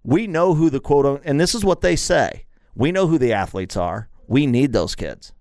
[0.04, 3.32] We know who the quote, and this is what they say we know who the
[3.32, 4.08] athletes are.
[4.26, 5.32] We need those kids.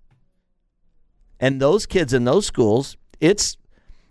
[1.40, 3.56] And those kids in those schools, it's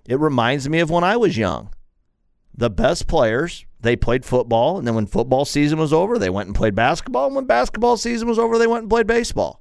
[0.08, 1.74] it reminds me of when I was young.
[2.56, 6.48] The best players, they played football, and then when football season was over, they went
[6.48, 9.61] and played basketball, and when basketball season was over, they went and played baseball.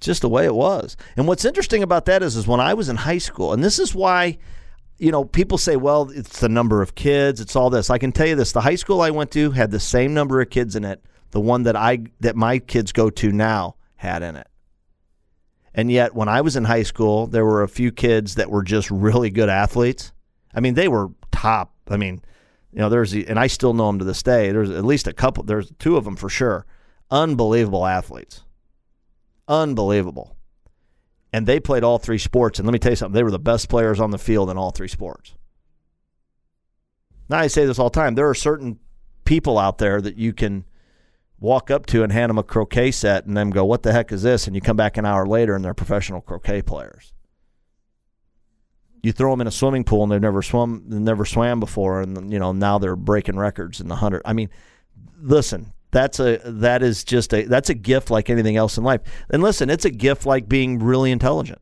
[0.00, 0.96] Just the way it was.
[1.16, 3.78] And what's interesting about that is, is when I was in high school, and this
[3.78, 4.38] is why,
[4.98, 7.90] you know, people say, well, it's the number of kids, it's all this.
[7.90, 10.40] I can tell you this: the high school I went to had the same number
[10.40, 11.04] of kids in it.
[11.30, 14.48] The one that I that my kids go to now had in it.
[15.72, 18.64] And yet, when I was in high school, there were a few kids that were
[18.64, 20.12] just really good athletes.
[20.52, 21.72] I mean, they were top.
[21.88, 22.22] I mean,
[22.72, 24.50] you know, there's and I still know them to this day.
[24.50, 25.44] There's at least a couple.
[25.44, 26.66] There's two of them for sure.
[27.10, 28.42] Unbelievable athletes
[29.50, 30.36] Unbelievable.
[31.32, 32.58] And they played all three sports.
[32.58, 34.56] And let me tell you something, they were the best players on the field in
[34.56, 35.34] all three sports.
[37.28, 38.78] Now, I say this all the time there are certain
[39.24, 40.64] people out there that you can
[41.40, 44.12] walk up to and hand them a croquet set and then go, What the heck
[44.12, 44.46] is this?
[44.46, 47.12] And you come back an hour later and they're professional croquet players.
[49.02, 52.32] You throw them in a swimming pool and they've never swum, never swam before, and
[52.32, 54.22] you know now they're breaking records in the hundred.
[54.24, 54.50] I mean,
[55.20, 59.00] listen, that's a that is just a that's a gift like anything else in life.
[59.30, 61.60] And listen, it's a gift like being really intelligent.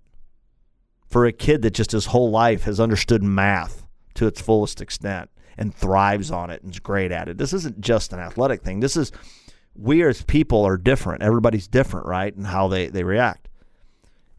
[1.08, 5.30] For a kid that just his whole life has understood math to its fullest extent
[5.56, 7.38] and thrives on it and is great at it.
[7.38, 8.80] This isn't just an athletic thing.
[8.80, 9.10] This is
[9.74, 11.22] we as people are different.
[11.22, 12.34] Everybody's different, right?
[12.34, 13.48] And how they, they react.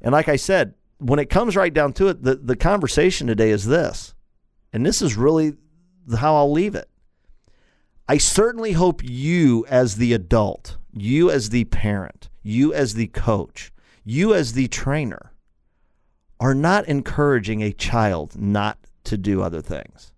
[0.01, 3.49] And like I said, when it comes right down to it, the, the conversation today
[3.49, 4.13] is this.
[4.73, 5.53] And this is really
[6.17, 6.88] how I'll leave it.
[8.09, 13.71] I certainly hope you, as the adult, you as the parent, you as the coach,
[14.03, 15.31] you as the trainer,
[16.39, 20.11] are not encouraging a child not to do other things.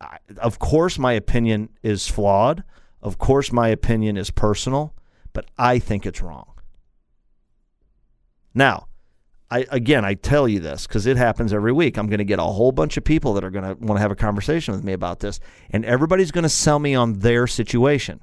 [0.00, 2.62] I, of course, my opinion is flawed.
[3.02, 4.94] Of course, my opinion is personal,
[5.32, 6.52] but I think it's wrong.
[8.54, 8.86] Now,
[9.50, 11.96] I again, I tell you this because it happens every week.
[11.96, 14.02] I'm going to get a whole bunch of people that are going to want to
[14.02, 17.46] have a conversation with me about this, and everybody's going to sell me on their
[17.46, 18.20] situation.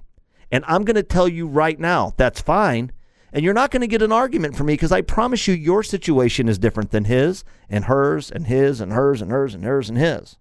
[0.51, 2.91] And I'm going to tell you right now, that's fine.
[3.33, 5.83] And you're not going to get an argument from me because I promise you, your
[5.83, 9.89] situation is different than his and hers and his and hers and hers and hers
[9.89, 10.37] and his.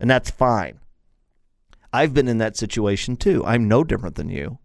[0.00, 0.80] And that's fine.
[1.92, 3.44] I've been in that situation too.
[3.46, 4.58] I'm no different than you.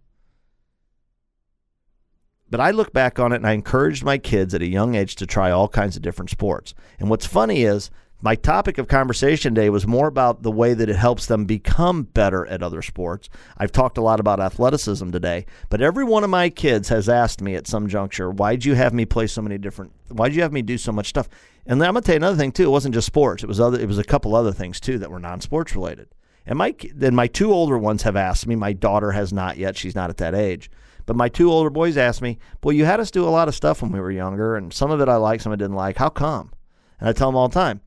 [2.51, 5.15] But I look back on it and I encouraged my kids at a young age
[5.15, 6.73] to try all kinds of different sports.
[6.99, 7.89] And what's funny is
[8.21, 12.03] my topic of conversation today was more about the way that it helps them become
[12.03, 13.29] better at other sports.
[13.57, 17.41] I've talked a lot about athleticism today, but every one of my kids has asked
[17.41, 20.53] me at some juncture, why'd you have me play so many different, why'd you have
[20.53, 21.29] me do so much stuff?
[21.65, 22.65] And I'm going to tell you another thing too.
[22.65, 23.43] It wasn't just sports.
[23.43, 26.09] It was other, it was a couple other things too that were non-sports related.
[26.45, 29.77] And my, then my two older ones have asked me, my daughter has not yet.
[29.77, 30.69] She's not at that age.
[31.05, 33.55] But my two older boys asked me, Well, you had us do a lot of
[33.55, 35.97] stuff when we were younger, and some of it I liked, some I didn't like.
[35.97, 36.51] How come?
[36.99, 37.81] And I tell them all the time,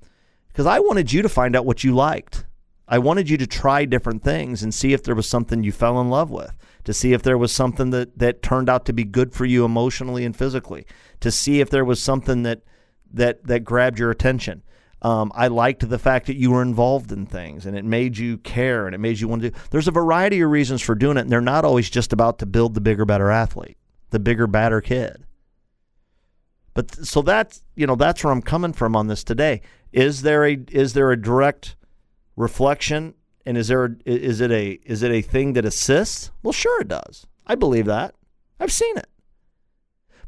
[0.49, 2.47] Because I wanted you to find out what you liked.
[2.87, 6.01] I wanted you to try different things and see if there was something you fell
[6.01, 9.05] in love with, to see if there was something that, that turned out to be
[9.05, 10.87] good for you emotionally and physically,
[11.21, 12.63] to see if there was something that
[13.13, 14.63] that that grabbed your attention.
[15.05, 18.39] Um, I liked the fact that you were involved in things and it made you
[18.39, 19.57] care and it made you want to do.
[19.71, 22.47] There's a variety of reasons for doing it, and they're not always just about to
[22.47, 23.77] build the bigger, better athlete,
[24.11, 25.27] the bigger, badder kid.
[26.73, 29.61] But so that's you know that's where I'm coming from on this today.
[29.93, 31.77] Is there a is there a direct
[32.35, 33.15] reflection
[33.47, 36.31] and is there a, is it a is it a thing that assists?
[36.43, 37.27] Well, sure it does.
[37.47, 38.15] I believe that.
[38.59, 39.07] I've seen it.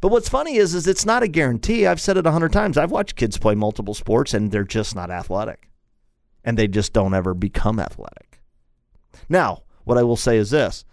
[0.00, 1.86] But what's funny is, is it's not a guarantee.
[1.86, 2.76] I've said it a hundred times.
[2.76, 5.68] I've watched kids play multiple sports and they're just not athletic,
[6.44, 8.40] and they just don't ever become athletic.
[9.28, 10.84] Now, what I will say is this: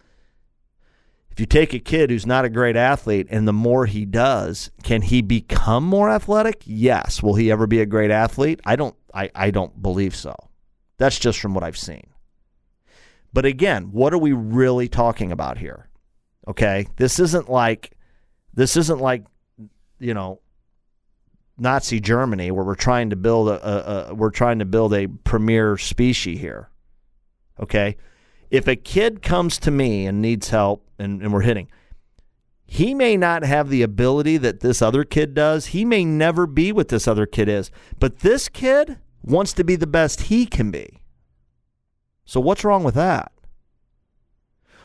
[1.32, 4.72] if you take a kid who's not a great athlete and the more he does,
[4.84, 6.62] can he become more athletic?
[6.66, 7.24] Yes.
[7.24, 8.62] Will he ever be a great athlete?
[8.66, 8.96] I don't.
[9.14, 10.36] I, I don't believe so.
[10.98, 12.08] That's just from what I've seen.
[13.34, 15.90] But again, what are we really talking about here?
[16.48, 17.93] Okay, this isn't like
[18.54, 19.26] this isn't like,
[20.00, 20.40] you know,
[21.58, 25.08] Nazi Germany where we're trying to build a, a, a we're trying to build a
[25.08, 26.70] premier species here.
[27.60, 27.98] Okay?
[28.50, 31.70] If a kid comes to me and needs help and, and we're hitting,
[32.66, 35.68] he may not have the ability that this other kid does.
[35.68, 37.70] He may never be what this other kid is.
[38.00, 41.02] But this kid wants to be the best he can be.
[42.26, 43.32] So what's wrong with that?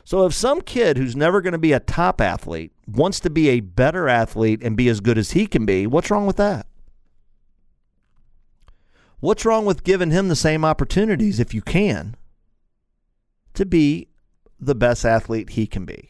[0.09, 3.51] So if some kid who's never going to be a top athlete wants to be
[3.51, 6.67] a better athlete and be as good as he can be, what's wrong with that?
[9.21, 12.17] What's wrong with giving him the same opportunities if you can
[13.53, 14.09] to be
[14.59, 16.09] the best athlete he can be,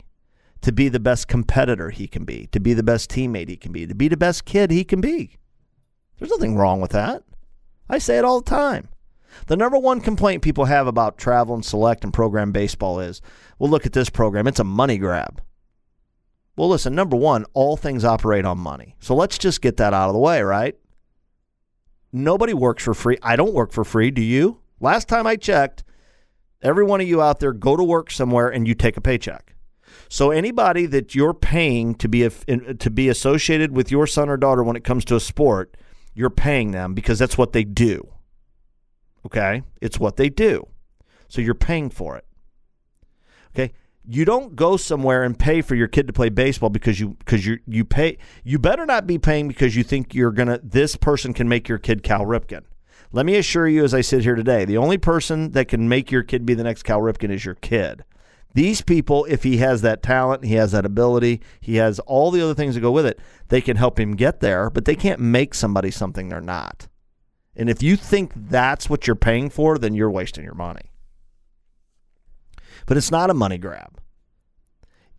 [0.61, 3.73] to be the best competitor he can be, to be the best teammate he can
[3.73, 5.39] be, to be the best kid he can be?
[6.21, 7.25] There's nothing wrong with that.
[7.89, 8.91] I say it all the time.
[9.47, 13.21] The number one complaint people have about travel and select and program baseball is,
[13.59, 14.47] well, look at this program.
[14.47, 15.43] It's a money grab.
[16.57, 18.97] Well, listen, number one, all things operate on money.
[18.99, 20.77] So let's just get that out of the way, right?
[22.13, 23.17] Nobody works for free.
[23.23, 24.11] I don't work for free.
[24.11, 24.61] Do you?
[24.81, 25.85] Last time I checked,
[26.63, 29.55] every one of you out there go to work somewhere and you take a paycheck.
[30.09, 34.37] So anybody that you're paying to be a, to be associated with your son or
[34.37, 35.77] daughter when it comes to a sport,
[36.15, 38.09] you're paying them because that's what they do.
[39.29, 39.63] Okay?
[39.83, 40.67] It's what they do.
[41.29, 42.25] So you're paying for it.
[43.55, 43.75] Okay?
[44.07, 47.45] You don't go somewhere and pay for your kid to play baseball because you because
[47.45, 51.35] you you pay you better not be paying because you think you're to this person
[51.35, 52.63] can make your kid Cal Ripken.
[53.13, 56.11] Let me assure you as I sit here today, the only person that can make
[56.11, 58.03] your kid be the next Cal Ripken is your kid.
[58.55, 62.41] These people, if he has that talent, he has that ability, he has all the
[62.41, 65.21] other things that go with it, they can help him get there, but they can't
[65.21, 66.89] make somebody something they're not.
[67.59, 70.93] And if you think that's what you're paying for, then you're wasting your money.
[72.87, 74.01] But it's not a money grab.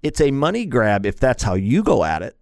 [0.01, 2.37] It's a money grab if that's how you go at it.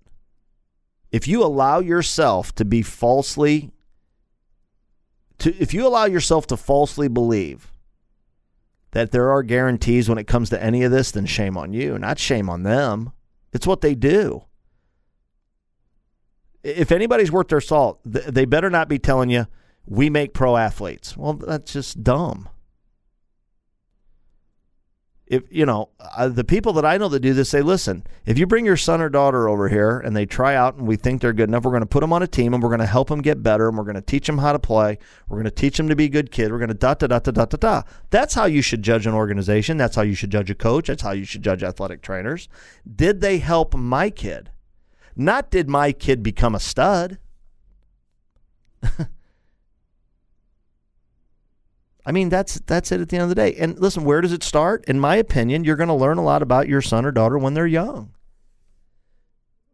[1.12, 3.72] If you allow yourself to be falsely
[5.39, 7.72] to if you allow yourself to falsely believe
[8.91, 11.98] that there are guarantees when it comes to any of this, then shame on you,
[11.98, 13.12] not shame on them.
[13.54, 14.43] It's what they do.
[16.64, 19.48] If anybody's worth their salt, they better not be telling you,
[19.88, 21.17] we make pro athletes.
[21.17, 22.49] Well, that's just dumb
[25.27, 28.38] if you know uh, the people that I know that do this say, listen, if
[28.38, 31.21] you bring your son or daughter over here and they try out and we think
[31.21, 32.85] they're good enough, we're going to put them on a team and we're going to
[32.85, 34.97] help them get better and we're going to teach them how to play.
[35.27, 36.51] We're going to teach them to be a good kid.
[36.51, 37.83] We're going to da da da da da da da.
[38.09, 39.77] That's how you should judge an organization.
[39.77, 40.88] That's how you should judge a coach.
[40.88, 42.47] That's how you should judge athletic trainers.
[42.89, 44.51] Did they help my kid?
[45.15, 47.17] Not did my kid become a stud.
[52.08, 53.53] I mean, that's that's it at the end of the day.
[53.55, 54.86] And listen, where does it start?
[54.86, 57.53] In my opinion, you're going to learn a lot about your son or daughter when
[57.53, 58.14] they're young.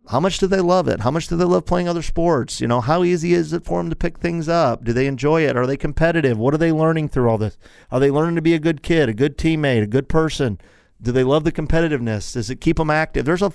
[0.07, 1.01] How much do they love it?
[1.01, 2.59] How much do they love playing other sports?
[2.59, 4.83] You know, how easy is it for them to pick things up?
[4.83, 5.55] Do they enjoy it?
[5.55, 6.39] Are they competitive?
[6.39, 7.55] What are they learning through all this?
[7.91, 10.59] Are they learning to be a good kid, a good teammate, a good person?
[10.99, 12.33] Do they love the competitiveness?
[12.33, 13.25] Does it keep them active?
[13.25, 13.53] There's a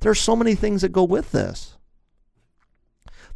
[0.00, 1.76] there's so many things that go with this.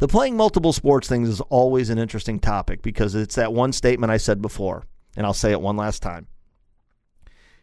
[0.02, 4.10] The playing multiple sports things is always an interesting topic because it's that one statement
[4.10, 4.82] I said before,
[5.16, 6.26] and I'll say it one last time.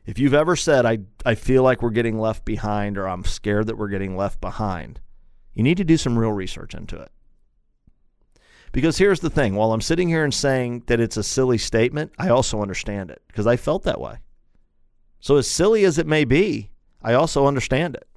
[0.05, 3.67] If you've ever said, I, I feel like we're getting left behind or I'm scared
[3.67, 5.01] that we're getting left behind,
[5.53, 7.11] you need to do some real research into it.
[8.71, 12.13] Because here's the thing while I'm sitting here and saying that it's a silly statement,
[12.17, 14.19] I also understand it because I felt that way.
[15.19, 16.71] So, as silly as it may be,
[17.01, 18.07] I also understand it.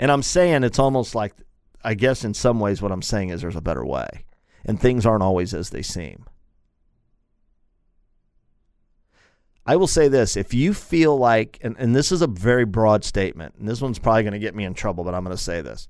[0.00, 1.34] And I'm saying it's almost like
[1.82, 4.24] I guess in some ways what I'm saying is there's a better way,
[4.64, 6.24] and things aren't always as they seem.
[9.66, 13.04] I will say this if you feel like, and, and this is a very broad
[13.04, 15.42] statement, and this one's probably going to get me in trouble, but I'm going to
[15.42, 15.88] say this.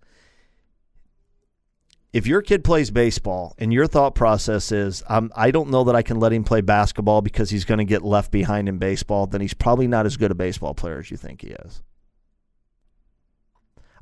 [2.12, 5.95] If your kid plays baseball and your thought process is, um, I don't know that
[5.95, 9.28] I can let him play basketball because he's going to get left behind in baseball,
[9.28, 11.82] then he's probably not as good a baseball player as you think he is.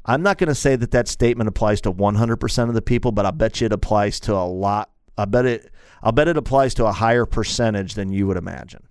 [0.09, 3.26] I'm not going to say that that statement applies to 100% of the people, but
[3.26, 4.90] I bet you it applies to a lot.
[5.18, 5.70] I bet it.
[6.02, 8.88] I'll bet it applies to a higher percentage than you would imagine.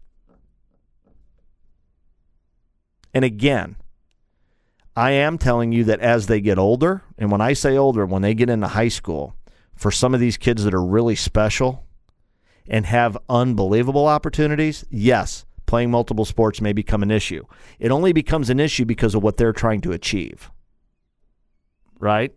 [3.16, 3.78] And again,
[4.96, 8.22] I am telling you that as they get older, and when I say older, when
[8.22, 9.36] they get into high school,
[9.76, 11.84] for some of these kids that are really special
[12.68, 17.44] and have unbelievable opportunities, yes, playing multiple sports may become an issue.
[17.80, 20.52] It only becomes an issue because of what they're trying to achieve
[22.00, 22.34] right?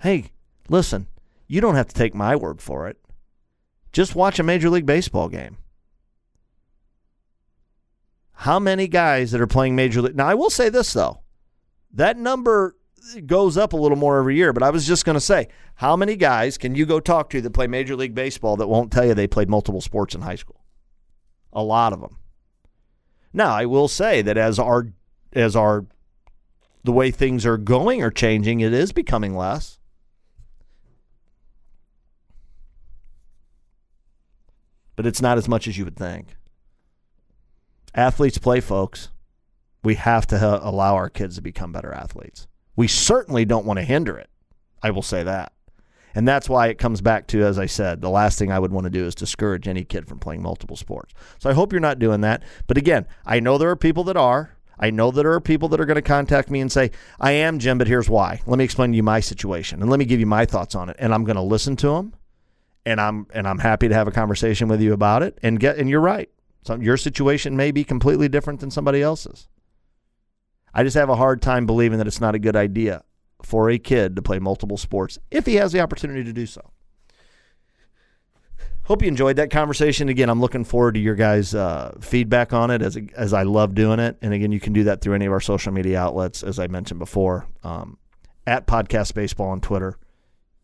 [0.00, 0.32] Hey,
[0.68, 1.06] listen,
[1.46, 2.98] you don't have to take my word for it.
[3.92, 5.58] Just watch a Major League Baseball game.
[8.32, 10.16] How many guys that are playing Major League?
[10.16, 11.20] Now, I will say this, though.
[11.92, 12.76] That number
[13.26, 15.96] goes up a little more every year, but I was just going to say, how
[15.96, 19.04] many guys can you go talk to that play Major League Baseball that won't tell
[19.04, 20.64] you they played multiple sports in high school?
[21.52, 22.18] A lot of them.
[23.32, 24.88] Now, I will say that as our
[25.32, 25.86] as our
[26.84, 29.78] the way things are going or changing, it is becoming less.
[34.96, 36.36] But it's not as much as you would think.
[37.94, 39.10] Athletes play, folks.
[39.84, 42.46] We have to ha- allow our kids to become better athletes.
[42.76, 44.30] We certainly don't want to hinder it.
[44.82, 45.52] I will say that.
[46.14, 48.72] And that's why it comes back to, as I said, the last thing I would
[48.72, 51.14] want to do is discourage any kid from playing multiple sports.
[51.38, 52.42] So I hope you're not doing that.
[52.66, 54.56] But again, I know there are people that are.
[54.82, 57.30] I know that there are people that are going to contact me and say, I
[57.30, 58.42] am Jim, but here's why.
[58.46, 60.88] Let me explain to you my situation and let me give you my thoughts on
[60.88, 60.96] it.
[60.98, 62.14] And I'm going to listen to them
[62.84, 65.78] and I'm and I'm happy to have a conversation with you about it and get
[65.78, 66.28] and you're right.
[66.64, 69.48] So your situation may be completely different than somebody else's.
[70.74, 73.04] I just have a hard time believing that it's not a good idea
[73.40, 76.72] for a kid to play multiple sports if he has the opportunity to do so.
[78.92, 80.10] Hope you enjoyed that conversation.
[80.10, 83.74] Again, I'm looking forward to your guys' uh, feedback on it as as I love
[83.74, 84.18] doing it.
[84.20, 86.66] And again, you can do that through any of our social media outlets, as I
[86.66, 87.96] mentioned before, um,
[88.46, 89.96] at Podcast Baseball on Twitter,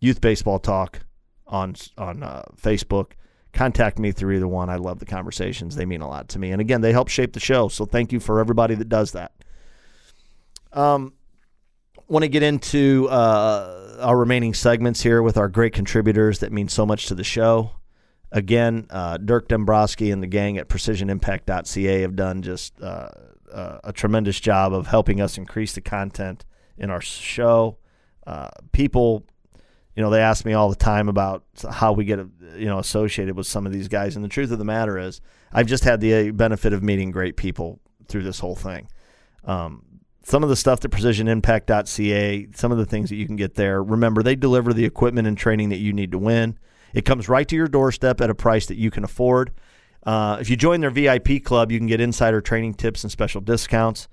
[0.00, 1.00] Youth Baseball Talk
[1.46, 3.12] on on uh, Facebook.
[3.54, 4.68] Contact me through either one.
[4.68, 6.50] I love the conversations; they mean a lot to me.
[6.50, 7.68] And again, they help shape the show.
[7.68, 9.32] So thank you for everybody that does that.
[10.74, 11.14] Um,
[12.08, 16.68] want to get into uh, our remaining segments here with our great contributors that mean
[16.68, 17.70] so much to the show.
[18.30, 23.08] Again, uh, Dirk Dombrowski and the gang at PrecisionImpact.ca have done just uh,
[23.50, 26.44] uh, a tremendous job of helping us increase the content
[26.76, 27.78] in our show.
[28.26, 29.24] Uh, people,
[29.96, 32.18] you know, they ask me all the time about how we get,
[32.56, 35.22] you know, associated with some of these guys, and the truth of the matter is,
[35.50, 38.88] I've just had the benefit of meeting great people through this whole thing.
[39.44, 39.84] Um,
[40.22, 43.82] some of the stuff that PrecisionImpact.ca, some of the things that you can get there.
[43.82, 46.58] Remember, they deliver the equipment and training that you need to win
[46.94, 49.52] It comes right to your doorstep at a price that you can afford.
[50.04, 53.40] Uh, if you join their VIP club, you can get insider training tips and special
[53.40, 54.08] discounts.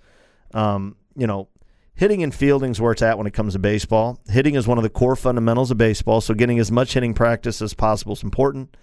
[0.53, 1.47] Um, you know,
[1.95, 4.19] hitting and fielding is where it's at when it comes to baseball.
[4.27, 7.61] Hitting is one of the core fundamentals of baseball, so getting as much hitting practice
[7.61, 8.75] as possible is important.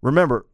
[0.00, 0.46] Remember,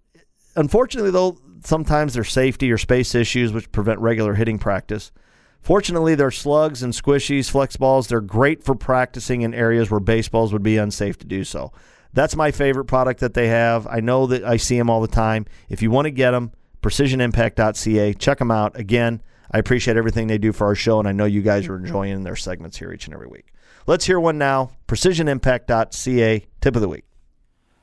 [0.57, 5.13] unfortunately, though, sometimes there's safety or space issues which prevent regular hitting practice.
[5.61, 10.53] Fortunately, their slugs and squishies, flex balls, they're great for practicing in areas where baseballs
[10.53, 11.71] would be unsafe to do so.
[12.13, 13.87] That's my favorite product that they have.
[13.87, 15.47] I know that I see them all the time.
[15.69, 16.53] If you want to get them,
[16.83, 18.79] precisionimpact.ca, check them out.
[18.79, 21.77] Again, I appreciate everything they do for our show, and I know you guys are
[21.77, 23.53] enjoying their segments here each and every week.
[23.87, 24.71] Let's hear one now.
[24.87, 27.05] PrecisionImpact.ca, tip of the week.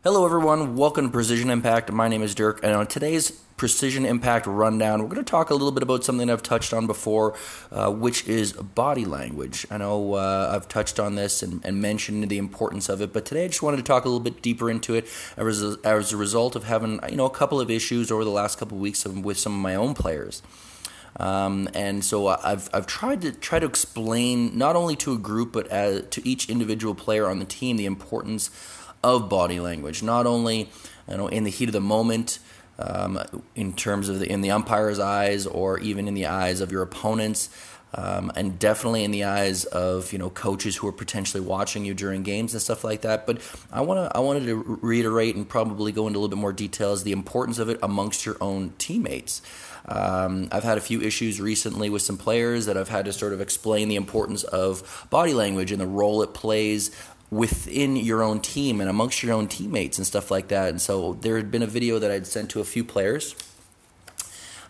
[0.03, 0.75] Hello, everyone.
[0.75, 1.91] Welcome to Precision Impact.
[1.91, 5.53] My name is Dirk, and on today's Precision Impact Rundown, we're going to talk a
[5.53, 7.35] little bit about something I've touched on before,
[7.71, 9.65] uh, which is body language.
[9.71, 13.25] I know uh, I've touched on this and, and, mentioned the importance of it, but
[13.25, 16.13] today I just wanted to talk a little bit deeper into it as a, as
[16.13, 18.81] a result of having you know a couple of issues over the last couple of
[18.81, 20.43] weeks with some of my own players.
[21.19, 25.53] Um, and so I've, I've tried to try to explain not only to a group
[25.53, 28.51] but as, to each individual player on the team the importance
[29.03, 30.69] of body language, not only
[31.09, 32.39] you know in the heat of the moment,
[32.79, 33.19] um,
[33.55, 36.81] in terms of the, in the umpire's eyes, or even in the eyes of your
[36.81, 37.49] opponents.
[37.93, 41.93] Um, and definitely in the eyes of you know coaches who are potentially watching you
[41.93, 43.25] during games and stuff like that.
[43.25, 43.41] But
[43.71, 46.51] I want to I wanted to reiterate and probably go into a little bit more
[46.51, 49.41] details the importance of it amongst your own teammates.
[49.87, 53.31] Um, I've had a few issues recently with some players that I've had to sort
[53.31, 56.91] of explain the importance of body language and the role it plays
[57.30, 60.69] within your own team and amongst your own teammates and stuff like that.
[60.69, 63.36] And so there had been a video that I'd sent to a few players.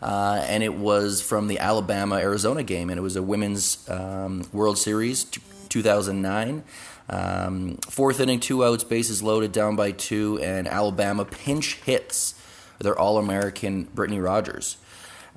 [0.02, 4.44] Uh, and it was from the Alabama Arizona game, and it was a women's um,
[4.54, 6.64] World Series 2009.
[7.10, 12.36] Um, fourth inning, two outs, bases loaded, down by two, and Alabama pinch hits
[12.80, 14.78] their All American Brittany Rogers.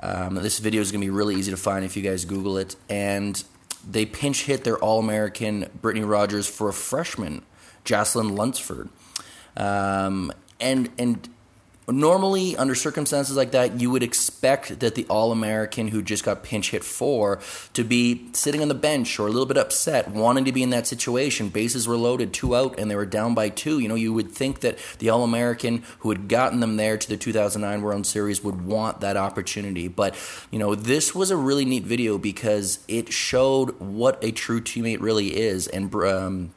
[0.03, 2.59] Um, this video is going to be really easy to find if you guys Google
[2.59, 2.77] it.
[2.89, 3.43] And
[3.89, 7.43] they pinch hit their All American Brittany Rogers for a freshman,
[7.85, 8.89] Jazlyn Lunceford.
[9.57, 11.29] Um, and and
[11.93, 16.71] normally under circumstances like that you would expect that the all-american who just got pinch
[16.71, 17.41] hit for
[17.73, 20.71] to be sitting on the bench or a little bit upset wanting to be in
[20.71, 21.49] that situation.
[21.49, 23.79] Bases were loaded two out and they were down by two.
[23.79, 27.17] You know you would think that the all-american who had gotten them there to the
[27.17, 29.89] 2009 world series would want that opportunity.
[29.89, 30.15] But
[30.51, 35.01] you know this was a really neat video because it showed what a true teammate
[35.01, 35.67] really is.
[35.67, 36.51] And um,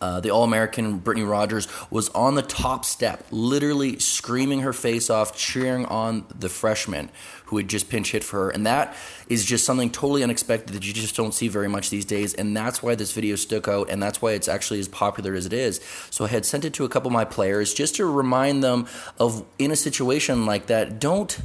[0.00, 5.10] uh, the All American Brittany Rogers was on the top step, literally screaming her face
[5.10, 7.10] off, cheering on the freshman
[7.46, 8.50] who had just pinch hit for her.
[8.50, 8.94] And that
[9.28, 12.32] is just something totally unexpected that you just don't see very much these days.
[12.34, 15.46] And that's why this video stuck out, and that's why it's actually as popular as
[15.46, 15.80] it is.
[16.10, 18.86] So I had sent it to a couple of my players just to remind them
[19.18, 21.38] of in a situation like that, don't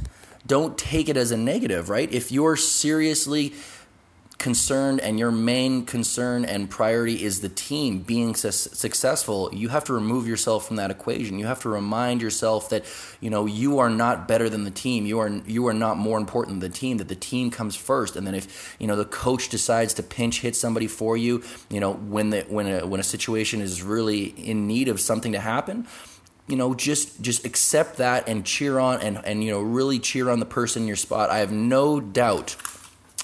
[0.46, 2.10] don't take it as a negative, right?
[2.12, 3.54] If you're seriously
[4.38, 9.84] concerned and your main concern and priority is the team being su- successful you have
[9.84, 11.38] to remove yourself from that equation.
[11.38, 12.84] You have to remind yourself that
[13.20, 15.06] you know you are not better than the team.
[15.06, 18.14] You are you are not more important than the team that the team comes first.
[18.14, 21.80] And then if you know the coach decides to pinch hit somebody for you you
[21.80, 25.40] know when the when a when a situation is really in need of something to
[25.40, 25.86] happen
[26.46, 30.30] you know just just accept that and cheer on and and you know really cheer
[30.30, 31.30] on the person in your spot.
[31.30, 32.56] I have no doubt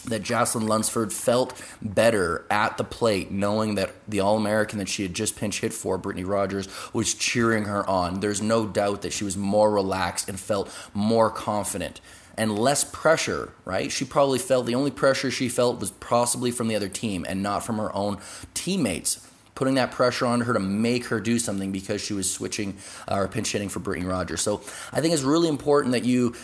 [0.05, 5.03] that Jazlyn Lunceford felt better at the plate, knowing that the All American that she
[5.03, 8.21] had just pinch hit for, Brittany Rogers, was cheering her on.
[8.21, 12.01] There's no doubt that she was more relaxed and felt more confident
[12.37, 13.93] and less pressure, right?
[13.93, 17.43] She probably felt the only pressure she felt was possibly from the other team and
[17.43, 18.19] not from her own
[18.55, 19.29] teammates.
[19.55, 23.17] Putting that pressure on her to make her do something because she was switching uh,
[23.17, 24.41] or pinch hitting for Brittany Rogers.
[24.41, 26.35] So I think it's really important that you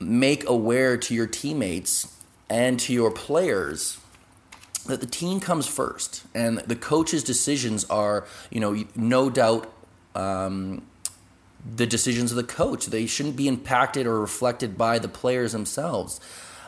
[0.00, 2.15] make aware to your teammates
[2.48, 3.98] and to your players
[4.86, 6.24] that the team comes first.
[6.34, 9.72] And the coach's decisions are you know no doubt
[10.14, 10.82] um,
[11.74, 12.86] the decisions of the coach.
[12.86, 16.20] They shouldn't be impacted or reflected by the players themselves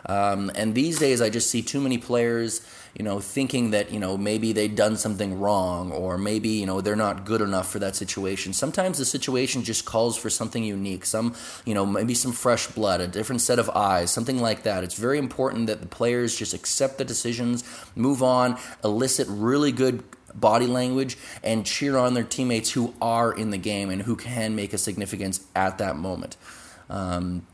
[0.06, 2.60] um, and these days i just see too many players
[2.98, 6.80] you know, thinking that, you know, maybe they'd done something wrong or maybe, you know,
[6.80, 8.52] they're not good enough for that situation.
[8.52, 11.34] Sometimes the situation just calls for something unique, some,
[11.64, 14.82] you know, maybe some fresh blood, a different set of eyes, something like that.
[14.82, 17.62] It's very important that the players just accept the decisions,
[17.94, 20.02] move on, elicit really good
[20.34, 24.56] body language and cheer on their teammates who are in the game and who can
[24.56, 26.36] make a significance at that moment.
[26.90, 27.46] Um,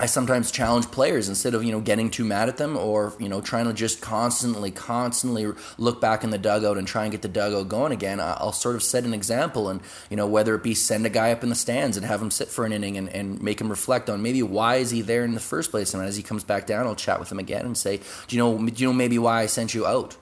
[0.00, 3.28] I sometimes challenge players instead of you know getting too mad at them or you
[3.28, 7.22] know trying to just constantly, constantly look back in the dugout and try and get
[7.22, 8.20] the dugout going again.
[8.20, 11.32] I'll sort of set an example and you know whether it be send a guy
[11.32, 13.68] up in the stands and have him sit for an inning and, and make him
[13.68, 15.94] reflect on maybe why is he there in the first place.
[15.94, 17.96] And as he comes back down, I'll chat with him again and say,
[18.28, 20.16] do you know, do you know maybe why I sent you out,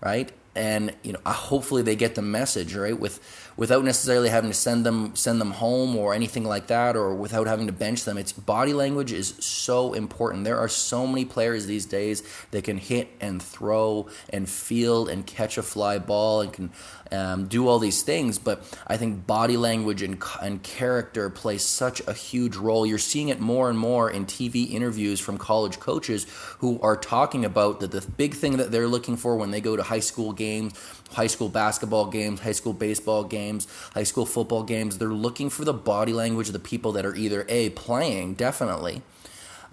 [0.00, 0.32] right?
[0.56, 3.20] And you know, hopefully they get the message right with
[3.56, 7.46] without necessarily having to send them send them home or anything like that or without
[7.46, 8.18] having to bench them.
[8.18, 10.44] It's body language is so important.
[10.44, 15.26] There are so many players these days that can hit and throw and field and
[15.26, 16.70] catch a fly ball and can
[17.12, 22.00] um, do all these things but i think body language and, and character plays such
[22.06, 26.26] a huge role you're seeing it more and more in tv interviews from college coaches
[26.58, 29.76] who are talking about that the big thing that they're looking for when they go
[29.76, 30.72] to high school games
[31.12, 34.98] high school basketball games, high school baseball games, high school football games.
[34.98, 39.02] They're looking for the body language of the people that are either A, playing, definitely,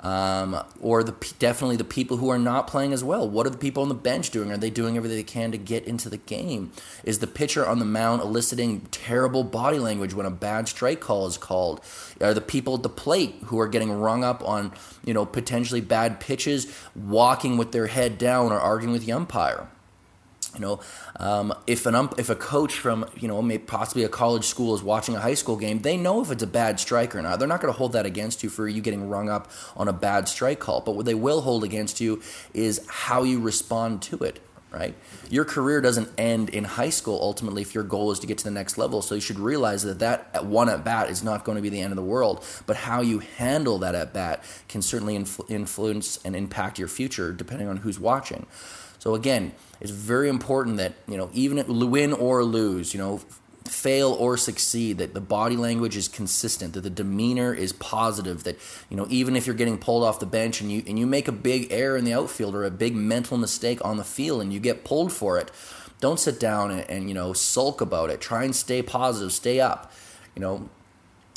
[0.03, 3.27] um, or the definitely the people who are not playing as well.
[3.27, 4.51] What are the people on the bench doing?
[4.51, 6.71] Are they doing everything they can to get into the game?
[7.03, 11.25] Is the pitcher on the mound eliciting terrible body language when a bad strike call
[11.25, 11.81] is called?
[12.21, 14.73] Are the people at the plate who are getting rung up on
[15.05, 19.67] you know potentially bad pitches walking with their head down or arguing with the umpire?
[20.53, 20.79] You know,
[21.19, 24.75] um, if an ump, if a coach from you know maybe possibly a college school
[24.75, 27.39] is watching a high school game, they know if it's a bad strike or not.
[27.39, 29.93] They're not going to hold that against you for you getting rung up on a
[29.93, 30.81] bad strike call.
[30.81, 32.21] But what they will hold against you
[32.53, 34.39] is how you respond to it.
[34.71, 34.95] Right,
[35.29, 37.19] your career doesn't end in high school.
[37.21, 39.83] Ultimately, if your goal is to get to the next level, so you should realize
[39.83, 42.43] that that one at bat is not going to be the end of the world.
[42.65, 47.31] But how you handle that at bat can certainly influ- influence and impact your future,
[47.31, 48.47] depending on who's watching.
[49.03, 49.51] So again,
[49.81, 53.19] it's very important that you know even if win or lose, you know
[53.65, 58.57] fail or succeed that the body language is consistent that the demeanor is positive that
[58.89, 61.27] you know even if you're getting pulled off the bench and you and you make
[61.29, 64.51] a big error in the outfield or a big mental mistake on the field and
[64.53, 65.49] you get pulled for it
[66.03, 68.19] don't sit down and, and you know sulk about it.
[68.19, 69.91] Try and stay positive stay up.
[70.35, 70.69] You know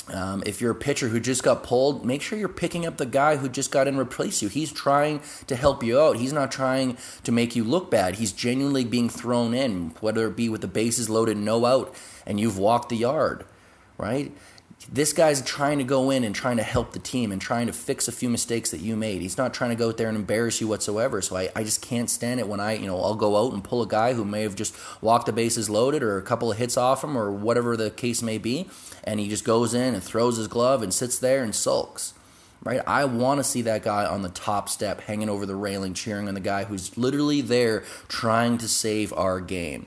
[0.08, 3.06] um, if you're a pitcher who just got pulled, make sure you're picking up the
[3.06, 4.48] guy who just got in replace you.
[4.48, 6.16] He's trying to help you out.
[6.16, 8.16] He's not trying to make you look bad.
[8.16, 11.94] He's genuinely being thrown in, whether it be with the bases loaded, no out,
[12.24, 13.44] and you've walked the yard,
[13.98, 14.32] right?
[14.88, 17.72] This guy's trying to go in and trying to help the team and trying to
[17.72, 19.20] fix a few mistakes that you made.
[19.20, 21.20] He's not trying to go out there and embarrass you whatsoever.
[21.20, 23.64] So I, I just can't stand it when I, you know, I'll go out and
[23.64, 26.58] pull a guy who may have just walked the bases loaded or a couple of
[26.58, 28.68] hits off him or whatever the case may be,
[29.02, 32.14] and he just goes in and throws his glove and sits there and sulks.
[32.62, 32.80] Right?
[32.86, 36.26] I want to see that guy on the top step hanging over the railing cheering
[36.26, 39.86] on the guy who's literally there trying to save our game.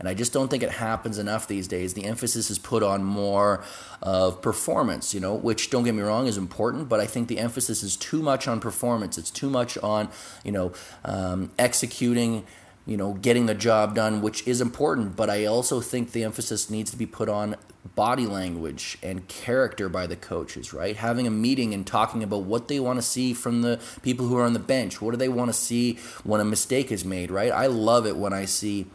[0.00, 1.92] And I just don't think it happens enough these days.
[1.92, 3.62] The emphasis is put on more
[4.02, 7.38] of performance, you know, which don't get me wrong is important, but I think the
[7.38, 9.18] emphasis is too much on performance.
[9.18, 10.08] It's too much on,
[10.42, 10.72] you know,
[11.04, 12.46] um, executing
[12.86, 16.70] you know, getting the job done, which is important, but I also think the emphasis
[16.70, 17.54] needs to be put on
[17.94, 20.96] body language and character by the coaches, right?
[20.96, 24.36] Having a meeting and talking about what they want to see from the people who
[24.36, 25.00] are on the bench.
[25.00, 27.52] What do they want to see when a mistake is made, right?
[27.52, 28.86] I love it when I see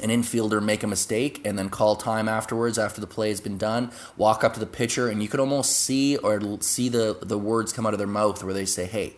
[0.00, 3.58] an infielder make a mistake and then call time afterwards after the play has been
[3.58, 7.38] done walk up to the pitcher and you could almost see or see the the
[7.38, 9.14] words come out of their mouth where they say hey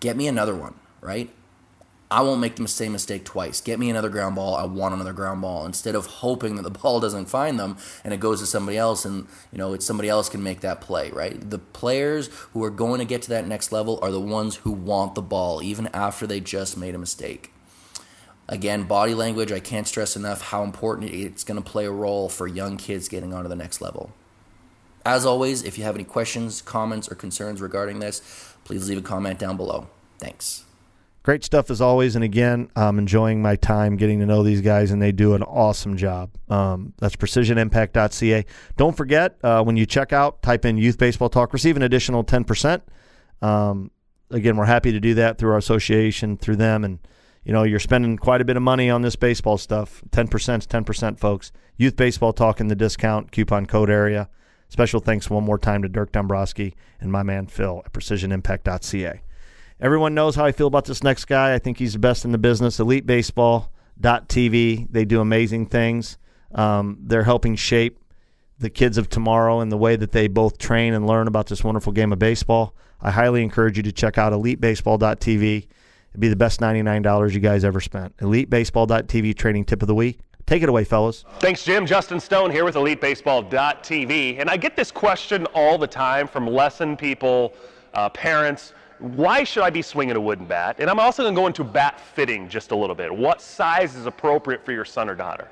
[0.00, 1.30] get me another one right
[2.10, 3.60] I won't make the same mistake twice.
[3.60, 4.54] Get me another ground ball.
[4.54, 8.14] I want another ground ball instead of hoping that the ball doesn't find them and
[8.14, 11.10] it goes to somebody else and you know it's somebody else can make that play,
[11.10, 11.50] right?
[11.50, 14.70] The players who are going to get to that next level are the ones who
[14.70, 17.53] want the ball even after they just made a mistake.
[18.48, 22.28] Again, body language, I can't stress enough how important it's going to play a role
[22.28, 24.12] for young kids getting onto the next level.
[25.04, 29.02] As always, if you have any questions, comments, or concerns regarding this, please leave a
[29.02, 29.88] comment down below.
[30.18, 30.64] Thanks.
[31.22, 32.16] Great stuff as always.
[32.16, 35.42] And again, I'm enjoying my time getting to know these guys, and they do an
[35.42, 36.30] awesome job.
[36.50, 38.44] Um, that's precisionimpact.ca.
[38.76, 42.24] Don't forget, uh, when you check out, type in Youth Baseball Talk, receive an additional
[42.24, 42.82] 10%.
[43.40, 43.90] Um,
[44.30, 46.98] again, we're happy to do that through our association, through them, and
[47.44, 50.02] you know, you're spending quite a bit of money on this baseball stuff.
[50.10, 51.52] 10% is 10%, folks.
[51.76, 54.30] Youth Baseball Talk in the discount coupon code area.
[54.68, 59.20] Special thanks one more time to Dirk Dombrowski and my man Phil at precisionimpact.ca.
[59.80, 61.52] Everyone knows how I feel about this next guy.
[61.52, 62.78] I think he's the best in the business.
[62.78, 64.86] EliteBaseball.tv.
[64.90, 66.16] They do amazing things.
[66.52, 67.98] Um, they're helping shape
[68.58, 71.62] the kids of tomorrow and the way that they both train and learn about this
[71.62, 72.74] wonderful game of baseball.
[73.00, 75.66] I highly encourage you to check out EliteBaseball.tv.
[76.14, 78.16] It'd be the best $99 you guys ever spent.
[78.18, 80.20] EliteBaseball.tv training tip of the week.
[80.46, 81.24] Take it away, fellas.
[81.40, 81.86] Thanks, Jim.
[81.86, 84.38] Justin Stone here with EliteBaseball.tv.
[84.38, 87.52] And I get this question all the time from lesson people
[87.94, 90.76] uh, parents, why should I be swinging a wooden bat?
[90.78, 93.12] And I'm also going to go into bat fitting just a little bit.
[93.12, 95.48] What size is appropriate for your son or daughter?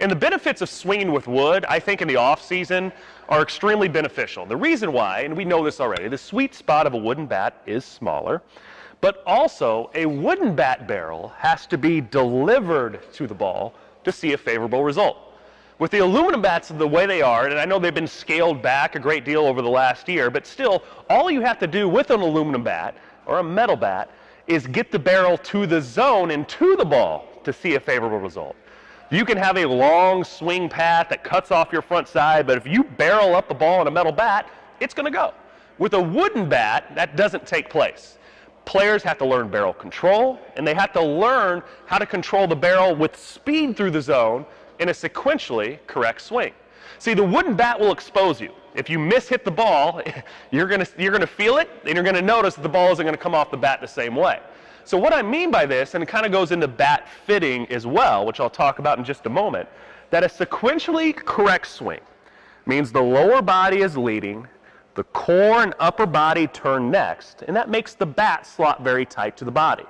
[0.00, 2.90] And the benefits of swinging with wood, I think in the off season,
[3.28, 4.46] are extremely beneficial.
[4.46, 7.60] The reason why, and we know this already, the sweet spot of a wooden bat
[7.66, 8.40] is smaller,
[9.00, 13.74] but also a wooden bat barrel has to be delivered to the ball
[14.04, 15.18] to see a favorable result.
[15.78, 18.94] With the aluminum bats the way they are, and I know they've been scaled back
[18.94, 22.10] a great deal over the last year, but still, all you have to do with
[22.10, 24.10] an aluminum bat or a metal bat
[24.46, 28.18] is get the barrel to the zone and to the ball to see a favorable
[28.18, 28.56] result.
[29.10, 32.66] You can have a long swing path that cuts off your front side, but if
[32.66, 34.48] you barrel up the ball in a metal bat,
[34.80, 35.34] it's going to go.
[35.78, 38.18] With a wooden bat, that doesn't take place.
[38.66, 42.56] Players have to learn barrel control, and they have to learn how to control the
[42.56, 44.44] barrel with speed through the zone
[44.80, 46.52] in a sequentially correct swing.
[46.98, 48.52] See, the wooden bat will expose you.
[48.74, 50.02] If you miss hit the ball,
[50.50, 53.04] you're going you're gonna feel it, and you're going to notice that the ball isn't
[53.04, 54.40] going to come off the bat the same way.
[54.84, 57.86] So what I mean by this, and it kind of goes into bat fitting as
[57.86, 59.68] well, which I'll talk about in just a moment,
[60.10, 62.00] that a sequentially correct swing
[62.66, 64.46] means the lower body is leading,
[64.96, 69.36] the core and upper body turn next, and that makes the bat slot very tight
[69.36, 69.84] to the body.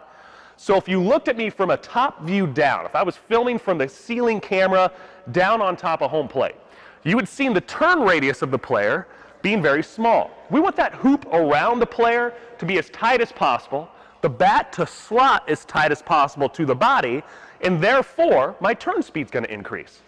[0.57, 3.59] So if you looked at me from a top view down, if I was filming
[3.59, 4.91] from the ceiling camera
[5.33, 6.57] down on top of home plate,
[7.05, 9.07] you would see the turn radius of the player
[9.43, 10.31] being very small.
[10.51, 13.89] We want that hoop around the player to be as tight as possible,
[14.23, 17.23] the bat to slot as tight as possible to the body,
[17.61, 20.01] and therefore my turn speed is going to increase.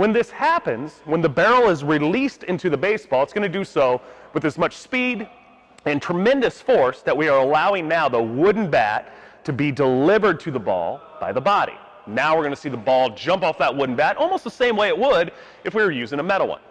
[0.00, 3.66] When this happens, when the barrel is released into the baseball, it's going to do
[3.66, 4.00] so
[4.32, 5.28] with as much speed
[5.84, 9.12] and tremendous force that we are allowing now the wooden bat
[9.44, 11.74] to be delivered to the ball by the body.
[12.06, 14.74] Now we're going to see the ball jump off that wooden bat almost the same
[14.74, 15.32] way it would
[15.64, 16.62] if we were using a metal one.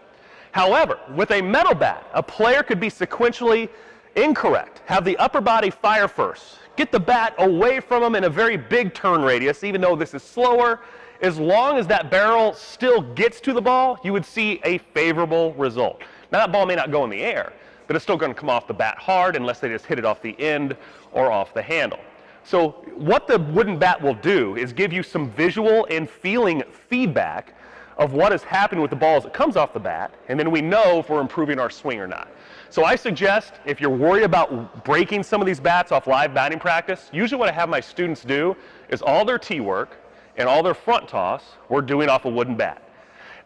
[0.52, 3.70] However, with a metal bat, a player could be sequentially
[4.16, 4.82] incorrect.
[4.88, 6.58] Have the upper body fire first.
[6.78, 10.16] Get the bat away from them in a very big turn radius, even though this
[10.16, 10.80] is slower.
[11.22, 15.54] As long as that barrel still gets to the ball, you would see a favorable
[15.56, 16.02] result.
[16.32, 17.52] Now, that ball may not go in the air,
[17.88, 20.06] but it's still going to come off the bat hard unless they just hit it
[20.06, 20.78] off the end
[21.12, 22.00] or off the handle.
[22.46, 27.54] So what the wooden bat will do is give you some visual and feeling feedback
[27.98, 30.50] of what is happening with the ball as it comes off the bat, and then
[30.50, 32.30] we know if we're improving our swing or not.
[32.70, 36.60] So I suggest if you're worried about breaking some of these bats off live batting
[36.60, 38.56] practice, usually what I have my students do
[38.88, 39.99] is all their tee work
[40.40, 42.82] and all their front toss we're doing off a wooden bat.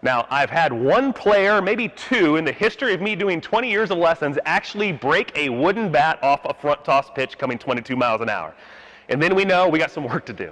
[0.02, 3.92] Now, I've had one player, maybe two, in the history of me doing 20 years
[3.92, 8.22] of lessons actually break a wooden bat off a front toss pitch coming 22 miles
[8.22, 8.54] an hour
[9.10, 10.52] and then we know we got some work to do.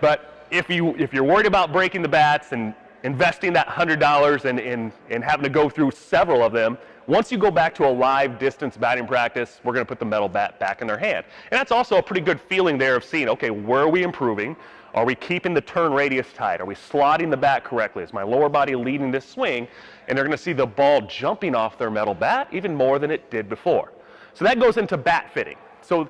[0.00, 4.58] But if, you, if you're worried about breaking the bats and investing that $100 and,
[4.58, 7.90] and, and having to go through several of them, once you go back to a
[7.90, 11.24] live distance batting practice, we're going to put the metal bat back in their hand.
[11.50, 14.56] And that's also a pretty good feeling there of seeing, okay, where are we improving?
[14.98, 16.60] Are we keeping the turn radius tight?
[16.60, 18.02] Are we slotting the bat correctly?
[18.02, 19.68] Is my lower body leading this swing?
[20.08, 23.12] And they're going to see the ball jumping off their metal bat even more than
[23.12, 23.92] it did before.
[24.34, 25.56] So that goes into bat fitting.
[25.82, 26.08] So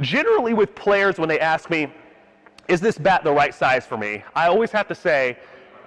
[0.00, 1.92] generally with players when they ask me,
[2.68, 4.22] is this bat the right size for me?
[4.36, 5.36] I always have to say,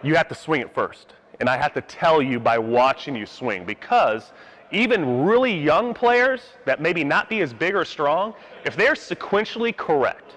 [0.03, 1.13] you have to swing it first.
[1.39, 4.33] And I have to tell you by watching you swing because
[4.73, 8.33] even really young players that maybe not be as big or strong,
[8.65, 10.35] if they're sequentially correct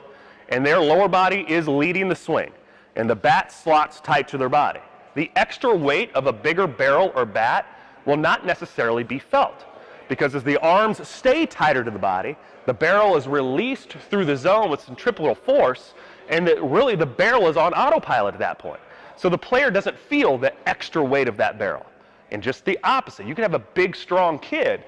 [0.48, 2.52] and their lower body is leading the swing
[2.96, 4.80] and the bat slots tight to their body,
[5.14, 7.66] the extra weight of a bigger barrel or bat
[8.04, 9.64] will not necessarily be felt
[10.08, 12.36] because as the arms stay tighter to the body,
[12.66, 15.94] the barrel is released through the zone with centripetal force,
[16.28, 18.80] and that really the barrel is on autopilot at that point.
[19.16, 21.86] So the player doesn't feel the extra weight of that barrel.
[22.30, 23.26] And just the opposite.
[23.26, 24.82] You can have a big, strong kid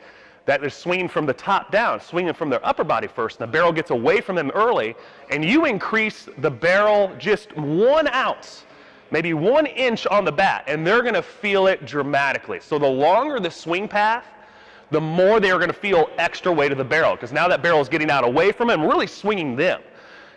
[0.46, 3.52] that is swinging from the top down, swinging from their upper body first, and the
[3.52, 4.94] barrel gets away from them early,
[5.30, 8.64] and you increase the barrel just one ounce,
[9.10, 12.60] maybe one inch on the bat, and they're going to feel it dramatically.
[12.60, 14.24] So the longer the swing path,
[14.92, 17.60] the more they are going to feel extra weight of the barrel because now that
[17.60, 19.82] barrel is getting out away from them, really swinging them.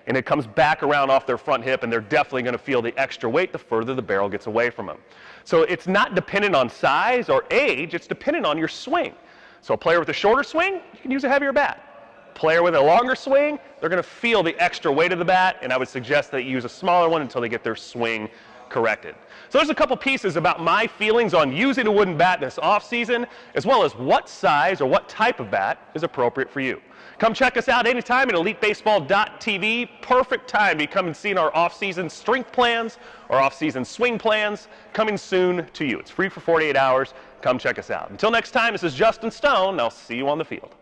[0.08, 2.82] And it comes back around off their front hip, and they're definitely going to feel
[2.82, 4.98] the extra weight the further the barrel gets away from them.
[5.44, 9.14] So it's not dependent on size or age, it's dependent on your swing.
[9.62, 11.86] So a player with a shorter swing, you can use a heavier bat.
[12.34, 15.58] Player with a longer swing, they're going to feel the extra weight of the bat,
[15.62, 18.30] and I would suggest that you use a smaller one until they get their swing
[18.70, 19.16] corrected.
[19.50, 22.88] So there's a couple pieces about my feelings on using a wooden bat this off
[22.88, 26.80] season, as well as what size or what type of bat is appropriate for you.
[27.18, 29.90] Come check us out anytime at elitebaseball.tv.
[30.02, 32.98] Perfect time to come and see our off-season strength plans
[33.28, 36.00] or off-season swing plans coming soon to you.
[36.00, 37.14] It's free for 48 hours.
[37.42, 38.10] Come check us out.
[38.10, 39.80] Until next time, this is Justin Stone.
[39.80, 40.76] I'll see you on the field.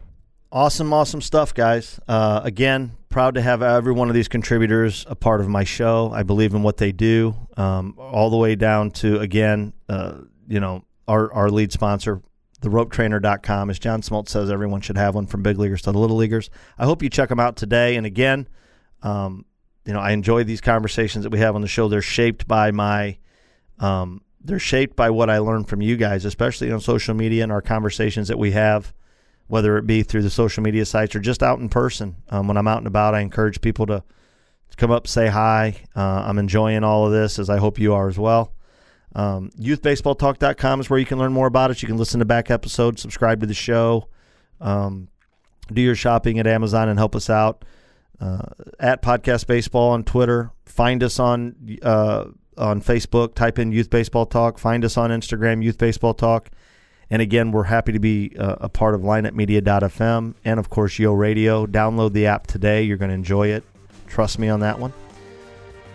[0.51, 1.99] Awesome, awesome stuff, guys.
[2.07, 6.09] Uh, again, proud to have every one of these contributors a part of my show.
[6.13, 10.61] I believe in what they do, um, all the way down to, again, uh, you
[10.61, 12.21] know, our, our lead sponsor,
[12.61, 13.69] theropetrainer.com.
[13.69, 16.49] As John Smoltz says, everyone should have one from big leaguers to the little leaguers.
[16.77, 17.97] I hope you check them out today.
[17.97, 18.47] And again,
[19.03, 19.45] um,
[19.85, 21.89] you know, I enjoy these conversations that we have on the show.
[21.89, 23.17] They're shaped by my,
[23.79, 27.51] um, they're shaped by what I learned from you guys, especially on social media and
[27.51, 28.93] our conversations that we have,
[29.47, 32.15] whether it be through the social media sites or just out in person.
[32.29, 34.03] Um, when I'm out and about, I encourage people to,
[34.77, 35.75] come up, say hi.
[35.95, 38.53] Uh, I'm enjoying all of this, as I hope you are as well.
[39.15, 41.81] Um, youthbaseballtalk.com is where you can learn more about it.
[41.81, 44.07] You can listen to back episodes, subscribe to the show,
[44.61, 45.09] um,
[45.73, 47.65] do your shopping at Amazon and help us out.
[48.19, 48.41] Uh,
[48.79, 50.51] at Podcast Baseball on Twitter.
[50.65, 52.25] Find us on uh,
[52.57, 53.35] on Facebook.
[53.35, 54.57] Type in Youth Baseball Talk.
[54.57, 56.49] Find us on Instagram, Youth Baseball Talk.
[57.09, 61.13] And again, we're happy to be uh, a part of lineupmedia.fm and, of course, Yo
[61.13, 61.65] Radio.
[61.65, 62.83] Download the app today.
[62.83, 63.63] You're going to enjoy it.
[64.07, 64.93] Trust me on that one.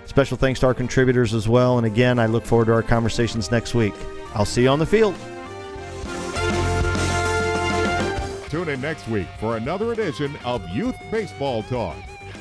[0.06, 1.78] Special thanks to our contributors as well.
[1.78, 3.94] And again, I look forward to our conversations next week.
[4.34, 5.14] I'll see you on the field.
[8.50, 11.96] Tune in next week for another edition of Youth Baseball Talk.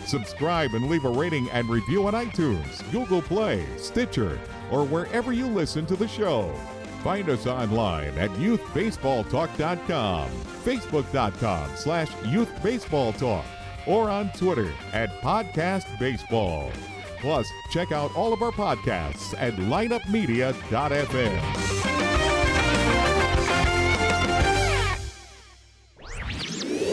[0.06, 4.40] Subscribe and leave a rating and review on iTunes, Google Play, Stitcher,
[4.72, 6.52] or wherever you listen to the show.
[7.04, 13.46] Find us online at youthbaseballtalk.com, facebook.com slash youthbaseballtalk,
[13.88, 16.72] or on Twitter at podcastbaseball.
[17.20, 22.11] Plus, check out all of our podcasts at lineupmedia.fm.